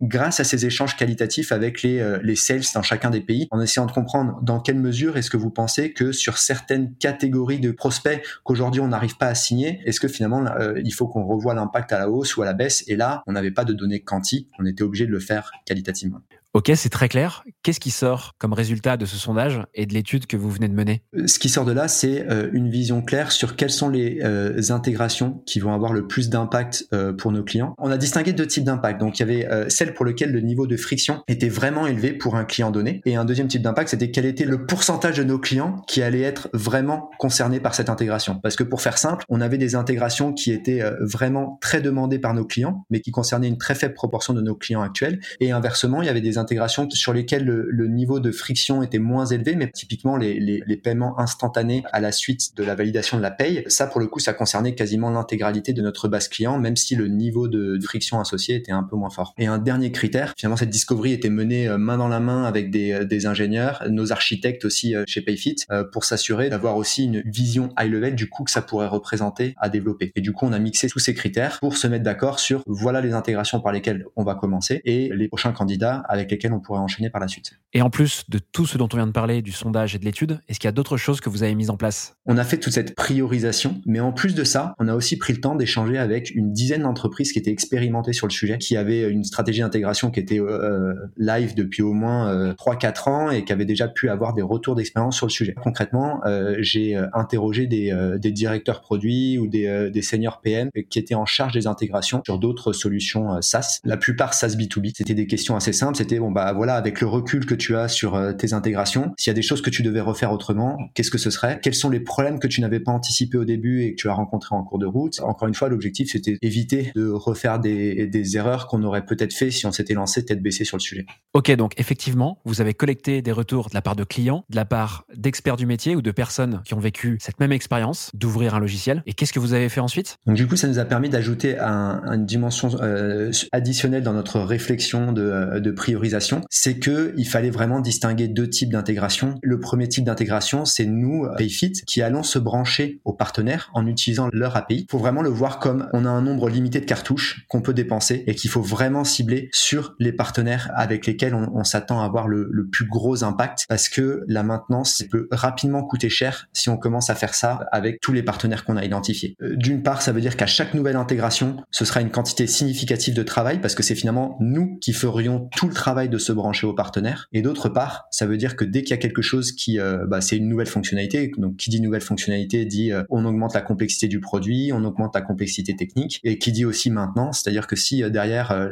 grâce 0.00 0.40
à 0.40 0.44
ces 0.44 0.66
échanges 0.66 0.96
qualitatifs 0.96 1.52
avec 1.52 1.82
les, 1.82 1.98
euh, 1.98 2.18
les 2.22 2.36
sales 2.36 2.62
dans 2.74 2.82
chacun 2.82 3.10
des 3.10 3.20
pays, 3.20 3.46
en 3.50 3.60
essayant 3.60 3.86
de 3.86 3.92
comprendre 3.92 4.38
dans 4.42 4.60
quelle 4.60 4.78
mesure 4.78 5.16
est-ce 5.16 5.30
que 5.30 5.36
vous 5.36 5.50
pensez 5.50 5.92
que 5.92 6.12
sur 6.12 6.38
certaines 6.38 6.94
catégories 6.96 7.60
de 7.60 7.70
prospects 7.70 8.22
qu'aujourd'hui 8.44 8.80
on 8.80 8.88
n'arrive 8.88 9.16
pas 9.16 9.26
à 9.26 9.34
signer, 9.34 9.80
est-ce 9.84 10.00
que 10.00 10.08
finalement 10.08 10.46
euh, 10.46 10.80
il 10.84 10.92
faut 10.92 11.08
qu'on 11.08 11.24
revoie 11.24 11.54
l'impact 11.54 11.92
à 11.92 11.98
la 11.98 12.10
hausse 12.10 12.36
ou 12.36 12.42
à 12.42 12.44
la 12.44 12.54
baisse? 12.54 12.84
Et 12.88 12.96
là, 12.96 13.22
on 13.26 13.32
n'avait 13.32 13.50
pas 13.50 13.64
de 13.64 13.72
données 13.72 14.00
quanti, 14.00 14.48
on 14.58 14.66
était 14.66 14.82
obligé 14.82 15.06
de 15.06 15.12
le 15.12 15.20
faire 15.20 15.50
qualitativement. 15.64 16.20
Ok, 16.52 16.72
c'est 16.74 16.88
très 16.88 17.08
clair. 17.08 17.44
Qu'est-ce 17.62 17.78
qui 17.78 17.92
sort 17.92 18.34
comme 18.38 18.52
résultat 18.52 18.96
de 18.96 19.06
ce 19.06 19.16
sondage 19.16 19.62
et 19.72 19.86
de 19.86 19.94
l'étude 19.94 20.26
que 20.26 20.36
vous 20.36 20.50
venez 20.50 20.66
de 20.66 20.74
mener? 20.74 21.04
Ce 21.26 21.38
qui 21.38 21.48
sort 21.48 21.64
de 21.64 21.70
là, 21.70 21.86
c'est 21.86 22.28
euh, 22.28 22.50
une 22.52 22.68
vision 22.68 23.02
claire 23.02 23.30
sur 23.30 23.54
quelles 23.54 23.70
sont 23.70 23.88
les 23.88 24.18
euh, 24.24 24.60
intégrations 24.70 25.44
qui 25.46 25.60
vont 25.60 25.72
avoir 25.72 25.92
le 25.92 26.08
plus 26.08 26.28
d'impact 26.28 26.88
euh, 26.92 27.12
pour 27.12 27.30
nos 27.30 27.44
clients. 27.44 27.76
On 27.78 27.92
a 27.92 27.96
distingué 27.96 28.32
deux 28.32 28.48
types 28.48 28.64
d'impact. 28.64 28.98
Donc 28.98 29.20
il 29.20 29.28
y 29.28 29.30
avait 29.30 29.70
celle 29.70 29.94
pour 29.94 30.04
lequel 30.04 30.32
le 30.32 30.40
niveau 30.40 30.66
de 30.66 30.76
friction 30.76 31.22
était 31.28 31.48
vraiment 31.48 31.86
élevé 31.86 32.12
pour 32.12 32.34
un 32.34 32.44
client 32.44 32.72
donné, 32.72 33.00
et 33.04 33.14
un 33.14 33.24
deuxième 33.24 33.46
type 33.46 33.62
d'impact, 33.62 33.90
c'était 33.90 34.10
quel 34.10 34.26
était 34.26 34.44
le 34.44 34.66
pourcentage 34.66 35.18
de 35.18 35.24
nos 35.24 35.38
clients 35.38 35.82
qui 35.86 36.02
allaient 36.02 36.20
être 36.20 36.48
vraiment 36.52 37.10
concernés 37.18 37.60
par 37.60 37.76
cette 37.76 37.88
intégration. 37.88 38.40
Parce 38.42 38.56
que 38.56 38.64
pour 38.64 38.82
faire 38.82 38.98
simple, 38.98 39.24
on 39.28 39.40
avait 39.40 39.58
des 39.58 39.76
intégrations 39.76 40.32
qui 40.32 40.50
étaient 40.50 40.82
vraiment 41.00 41.58
très 41.60 41.80
demandées 41.80 42.18
par 42.18 42.34
nos 42.34 42.44
clients, 42.44 42.84
mais 42.90 43.00
qui 43.00 43.12
concernaient 43.12 43.48
une 43.48 43.58
très 43.58 43.76
faible 43.76 43.94
proportion 43.94 44.34
de 44.34 44.40
nos 44.40 44.56
clients 44.56 44.82
actuels, 44.82 45.20
et 45.38 45.52
inversement, 45.52 46.02
il 46.02 46.06
y 46.06 46.08
avait 46.08 46.20
des 46.20 46.38
intégrations 46.40 46.88
sur 46.90 47.12
lesquelles 47.12 47.44
le, 47.44 47.86
niveau 47.86 48.20
de 48.20 48.30
friction 48.30 48.82
était 48.82 48.98
moins 48.98 49.26
élevé, 49.26 49.56
mais 49.56 49.70
typiquement 49.70 50.16
les, 50.16 50.38
les, 50.40 50.76
paiements 50.76 51.18
instantanés 51.18 51.82
à 51.92 52.00
la 52.00 52.12
suite 52.12 52.56
de 52.56 52.64
la 52.64 52.74
validation 52.74 53.16
de 53.16 53.22
la 53.22 53.30
paye. 53.30 53.64
Ça, 53.66 53.86
pour 53.86 54.00
le 54.00 54.06
coup, 54.06 54.18
ça 54.18 54.32
concernait 54.32 54.74
quasiment 54.74 55.10
l'intégralité 55.10 55.72
de 55.72 55.82
notre 55.82 56.08
base 56.08 56.28
client, 56.28 56.58
même 56.58 56.76
si 56.76 56.94
le 56.94 57.08
niveau 57.08 57.48
de, 57.48 57.78
friction 57.82 58.20
associé 58.20 58.56
était 58.56 58.72
un 58.72 58.82
peu 58.82 58.96
moins 58.96 59.10
fort. 59.10 59.34
Et 59.38 59.46
un 59.46 59.58
dernier 59.58 59.90
critère, 59.90 60.34
finalement, 60.36 60.56
cette 60.56 60.70
discovery 60.70 61.12
était 61.12 61.30
menée 61.30 61.68
main 61.78 61.98
dans 61.98 62.08
la 62.08 62.20
main 62.20 62.44
avec 62.44 62.70
des, 62.70 63.04
des 63.04 63.26
ingénieurs, 63.26 63.82
nos 63.88 64.12
architectes 64.12 64.64
aussi 64.64 64.94
chez 65.06 65.22
Payfit, 65.22 65.56
pour 65.92 66.04
s'assurer 66.04 66.50
d'avoir 66.50 66.76
aussi 66.76 67.04
une 67.04 67.22
vision 67.24 67.70
high 67.78 67.90
level 67.90 68.14
du 68.14 68.28
coût 68.28 68.44
que 68.44 68.50
ça 68.50 68.62
pourrait 68.62 68.86
représenter 68.86 69.54
à 69.58 69.68
développer. 69.68 70.12
Et 70.14 70.20
du 70.20 70.32
coup, 70.32 70.46
on 70.46 70.52
a 70.52 70.58
mixé 70.58 70.88
tous 70.88 70.98
ces 70.98 71.14
critères 71.14 71.58
pour 71.60 71.76
se 71.76 71.86
mettre 71.86 72.04
d'accord 72.04 72.38
sur 72.38 72.62
voilà 72.66 73.00
les 73.00 73.12
intégrations 73.12 73.60
par 73.60 73.72
lesquelles 73.72 74.06
on 74.16 74.24
va 74.24 74.34
commencer 74.34 74.80
et 74.84 75.10
les 75.14 75.28
prochains 75.28 75.52
candidats 75.52 76.02
avec 76.08 76.29
lesquels 76.30 76.52
on 76.52 76.60
pourrait 76.60 76.80
enchaîner 76.80 77.10
par 77.10 77.20
la 77.20 77.28
suite. 77.28 77.52
Et 77.72 77.82
en 77.82 77.90
plus 77.90 78.24
de 78.28 78.38
tout 78.38 78.66
ce 78.66 78.78
dont 78.78 78.88
on 78.92 78.96
vient 78.96 79.06
de 79.06 79.12
parler, 79.12 79.42
du 79.42 79.52
sondage 79.52 79.94
et 79.94 79.98
de 79.98 80.04
l'étude, 80.04 80.40
est-ce 80.48 80.58
qu'il 80.58 80.68
y 80.68 80.68
a 80.68 80.72
d'autres 80.72 80.96
choses 80.96 81.20
que 81.20 81.28
vous 81.28 81.42
avez 81.42 81.54
mises 81.54 81.70
en 81.70 81.76
place? 81.76 82.16
On 82.26 82.36
a 82.36 82.44
fait 82.44 82.58
toute 82.58 82.72
cette 82.72 82.94
priorisation, 82.94 83.80
mais 83.86 84.00
en 84.00 84.12
plus 84.12 84.34
de 84.34 84.44
ça, 84.44 84.74
on 84.78 84.88
a 84.88 84.94
aussi 84.94 85.16
pris 85.16 85.32
le 85.32 85.40
temps 85.40 85.54
d'échanger 85.54 85.98
avec 85.98 86.34
une 86.34 86.52
dizaine 86.52 86.82
d'entreprises 86.82 87.32
qui 87.32 87.38
étaient 87.38 87.52
expérimentées 87.52 88.12
sur 88.12 88.26
le 88.26 88.32
sujet, 88.32 88.58
qui 88.58 88.76
avaient 88.76 89.08
une 89.10 89.24
stratégie 89.24 89.60
d'intégration 89.60 90.10
qui 90.10 90.20
était 90.20 90.40
euh, 90.40 90.94
live 91.16 91.54
depuis 91.54 91.82
au 91.82 91.92
moins 91.92 92.28
euh, 92.28 92.54
3-4 92.54 93.08
ans 93.08 93.30
et 93.30 93.44
qui 93.44 93.52
avaient 93.52 93.64
déjà 93.64 93.88
pu 93.88 94.08
avoir 94.08 94.34
des 94.34 94.42
retours 94.42 94.74
d'expérience 94.74 95.16
sur 95.16 95.26
le 95.26 95.30
sujet. 95.30 95.54
Concrètement, 95.62 96.20
euh, 96.26 96.56
j'ai 96.60 96.96
euh, 96.96 97.06
interrogé 97.12 97.66
des, 97.66 97.90
euh, 97.92 98.18
des, 98.18 98.32
directeurs 98.32 98.80
produits 98.80 99.38
ou 99.38 99.46
des, 99.46 99.90
des 99.92 100.02
seniors 100.02 100.40
PM 100.40 100.70
qui 100.88 100.98
étaient 100.98 101.14
en 101.14 101.26
charge 101.26 101.52
des 101.52 101.66
intégrations 101.66 102.22
sur 102.24 102.38
d'autres 102.38 102.72
solutions 102.72 103.40
SaaS. 103.42 103.80
La 103.84 103.96
plupart 103.96 104.34
SaaS 104.34 104.56
B2B. 104.56 104.92
C'était 104.96 105.14
des 105.14 105.26
questions 105.26 105.56
assez 105.56 105.72
simples. 105.72 105.96
C'était 105.96 106.18
bon 106.20 106.30
bah 106.30 106.52
voilà 106.52 106.76
avec 106.76 107.00
le 107.00 107.08
recul 107.08 107.46
que 107.46 107.54
tu 107.54 107.76
as 107.76 107.88
sur 107.88 108.20
tes 108.38 108.52
intégrations, 108.52 109.12
s'il 109.18 109.30
y 109.30 109.32
a 109.32 109.34
des 109.34 109.42
choses 109.42 109.62
que 109.62 109.70
tu 109.70 109.82
devais 109.82 110.00
refaire 110.00 110.32
autrement, 110.32 110.78
qu'est-ce 110.94 111.10
que 111.10 111.18
ce 111.18 111.30
serait? 111.30 111.58
Quels 111.62 111.74
sont 111.74 111.90
les 111.90 112.00
problèmes 112.00 112.38
que 112.38 112.46
tu 112.46 112.60
n'avais 112.60 112.80
pas 112.80 112.92
anticipés 112.92 113.38
au 113.38 113.44
début 113.44 113.82
et 113.82 113.94
que 113.94 114.00
tu 114.00 114.08
as 114.08 114.14
rencontrés 114.14 114.54
en 114.54 114.62
cours 114.62 114.78
de 114.78 114.86
route? 114.86 115.20
Encore 115.20 115.48
une 115.48 115.54
fois, 115.54 115.68
l'objectif 115.68 116.12
c'était 116.12 116.38
éviter 116.42 116.92
de 116.94 117.08
refaire 117.08 117.58
des, 117.58 118.06
des 118.06 118.36
erreurs 118.36 118.66
qu'on 118.66 118.82
aurait 118.84 119.04
peut-être 119.04 119.32
fait 119.32 119.50
si 119.50 119.66
on 119.66 119.72
s'était 119.72 119.94
lancé 119.94 120.24
tête 120.24 120.42
baissée 120.42 120.64
sur 120.64 120.76
le 120.76 120.82
sujet. 120.82 121.06
Ok, 121.34 121.50
donc 121.56 121.72
effectivement, 121.78 122.38
vous 122.44 122.60
avez 122.60 122.74
collecté 122.74 123.22
des 123.22 123.32
retours 123.32 123.68
de 123.68 123.74
la 123.74 123.82
part 123.82 123.96
de 123.96 124.04
clients, 124.04 124.44
de 124.50 124.56
la 124.56 124.64
part 124.64 125.04
d'experts 125.16 125.56
du 125.56 125.66
métier 125.66 125.96
ou 125.96 126.02
de 126.02 126.10
personnes 126.10 126.60
qui 126.64 126.74
ont 126.74 126.80
vécu 126.80 127.18
cette 127.20 127.40
même 127.40 127.52
expérience 127.52 128.10
d'ouvrir 128.14 128.54
un 128.54 128.60
logiciel. 128.60 129.02
Et 129.06 129.14
qu'est-ce 129.14 129.32
que 129.32 129.38
vous 129.38 129.54
avez 129.54 129.68
fait 129.68 129.80
ensuite? 129.80 130.18
Donc 130.26 130.36
du 130.36 130.46
coup, 130.46 130.56
ça 130.56 130.68
nous 130.68 130.78
a 130.78 130.84
permis 130.84 131.08
d'ajouter 131.08 131.58
un, 131.58 132.02
une 132.12 132.26
dimension 132.26 132.70
euh, 132.80 133.30
additionnelle 133.52 134.02
dans 134.02 134.12
notre 134.12 134.40
réflexion 134.40 135.12
de, 135.12 135.22
euh, 135.22 135.60
de 135.60 135.70
priorisation. 135.70 136.09
C'est 136.50 136.78
que 136.78 137.14
il 137.16 137.26
fallait 137.26 137.50
vraiment 137.50 137.80
distinguer 137.80 138.28
deux 138.28 138.48
types 138.48 138.72
d'intégration. 138.72 139.36
Le 139.42 139.60
premier 139.60 139.88
type 139.88 140.04
d'intégration, 140.04 140.64
c'est 140.64 140.86
nous, 140.86 141.26
Payfit, 141.36 141.72
qui 141.86 142.02
allons 142.02 142.22
se 142.22 142.38
brancher 142.38 143.00
aux 143.04 143.12
partenaires 143.12 143.70
en 143.74 143.86
utilisant 143.86 144.28
leur 144.32 144.56
API. 144.56 144.86
Faut 144.90 144.98
vraiment 144.98 145.22
le 145.22 145.28
voir 145.28 145.58
comme 145.58 145.88
on 145.92 146.04
a 146.04 146.10
un 146.10 146.22
nombre 146.22 146.48
limité 146.48 146.80
de 146.80 146.84
cartouches 146.84 147.44
qu'on 147.48 147.62
peut 147.62 147.74
dépenser 147.74 148.24
et 148.26 148.34
qu'il 148.34 148.50
faut 148.50 148.62
vraiment 148.62 149.04
cibler 149.04 149.48
sur 149.52 149.94
les 149.98 150.12
partenaires 150.12 150.70
avec 150.74 151.06
lesquels 151.06 151.34
on, 151.34 151.50
on 151.54 151.64
s'attend 151.64 152.02
à 152.02 152.04
avoir 152.04 152.28
le, 152.28 152.48
le 152.50 152.66
plus 152.66 152.86
gros 152.86 153.24
impact 153.24 153.66
parce 153.68 153.88
que 153.88 154.24
la 154.26 154.42
maintenance 154.42 155.02
peut 155.10 155.28
rapidement 155.30 155.82
coûter 155.82 156.08
cher 156.08 156.48
si 156.52 156.68
on 156.68 156.76
commence 156.76 157.10
à 157.10 157.14
faire 157.14 157.34
ça 157.34 157.66
avec 157.72 158.00
tous 158.00 158.12
les 158.12 158.22
partenaires 158.22 158.64
qu'on 158.64 158.76
a 158.76 158.84
identifiés. 158.84 159.36
Euh, 159.42 159.56
d'une 159.56 159.82
part, 159.82 160.02
ça 160.02 160.12
veut 160.12 160.20
dire 160.20 160.36
qu'à 160.36 160.46
chaque 160.46 160.74
nouvelle 160.74 160.96
intégration, 160.96 161.56
ce 161.70 161.84
sera 161.84 162.00
une 162.00 162.10
quantité 162.10 162.46
significative 162.46 163.14
de 163.14 163.22
travail 163.22 163.60
parce 163.60 163.74
que 163.74 163.82
c'est 163.82 163.94
finalement 163.94 164.36
nous 164.40 164.78
qui 164.80 164.92
ferions 164.92 165.48
tout 165.56 165.68
le 165.68 165.74
travail 165.74 165.99
de 166.08 166.18
se 166.18 166.32
brancher 166.32 166.66
aux 166.66 166.74
partenaires. 166.74 167.28
Et 167.32 167.42
d'autre 167.42 167.68
part, 167.68 168.06
ça 168.10 168.26
veut 168.26 168.36
dire 168.36 168.56
que 168.56 168.64
dès 168.64 168.82
qu'il 168.82 168.90
y 168.90 168.94
a 168.94 168.98
quelque 168.98 169.22
chose 169.22 169.52
qui, 169.52 169.78
euh, 169.78 170.06
bah, 170.06 170.20
c'est 170.20 170.36
une 170.36 170.48
nouvelle 170.48 170.66
fonctionnalité, 170.66 171.30
donc 171.38 171.56
qui 171.56 171.70
dit 171.70 171.80
nouvelle 171.80 172.00
fonctionnalité 172.00 172.64
dit 172.64 172.92
euh, 172.92 173.02
on 173.10 173.24
augmente 173.24 173.54
la 173.54 173.60
complexité 173.60 174.08
du 174.08 174.20
produit, 174.20 174.72
on 174.72 174.84
augmente 174.84 175.14
la 175.14 175.22
complexité 175.22 175.76
technique, 175.76 176.20
et 176.24 176.38
qui 176.38 176.52
dit 176.52 176.64
aussi 176.64 176.90
maintenance, 176.90 177.40
c'est-à-dire 177.42 177.66
que 177.66 177.76
si 177.76 178.02
derrière 178.10 178.68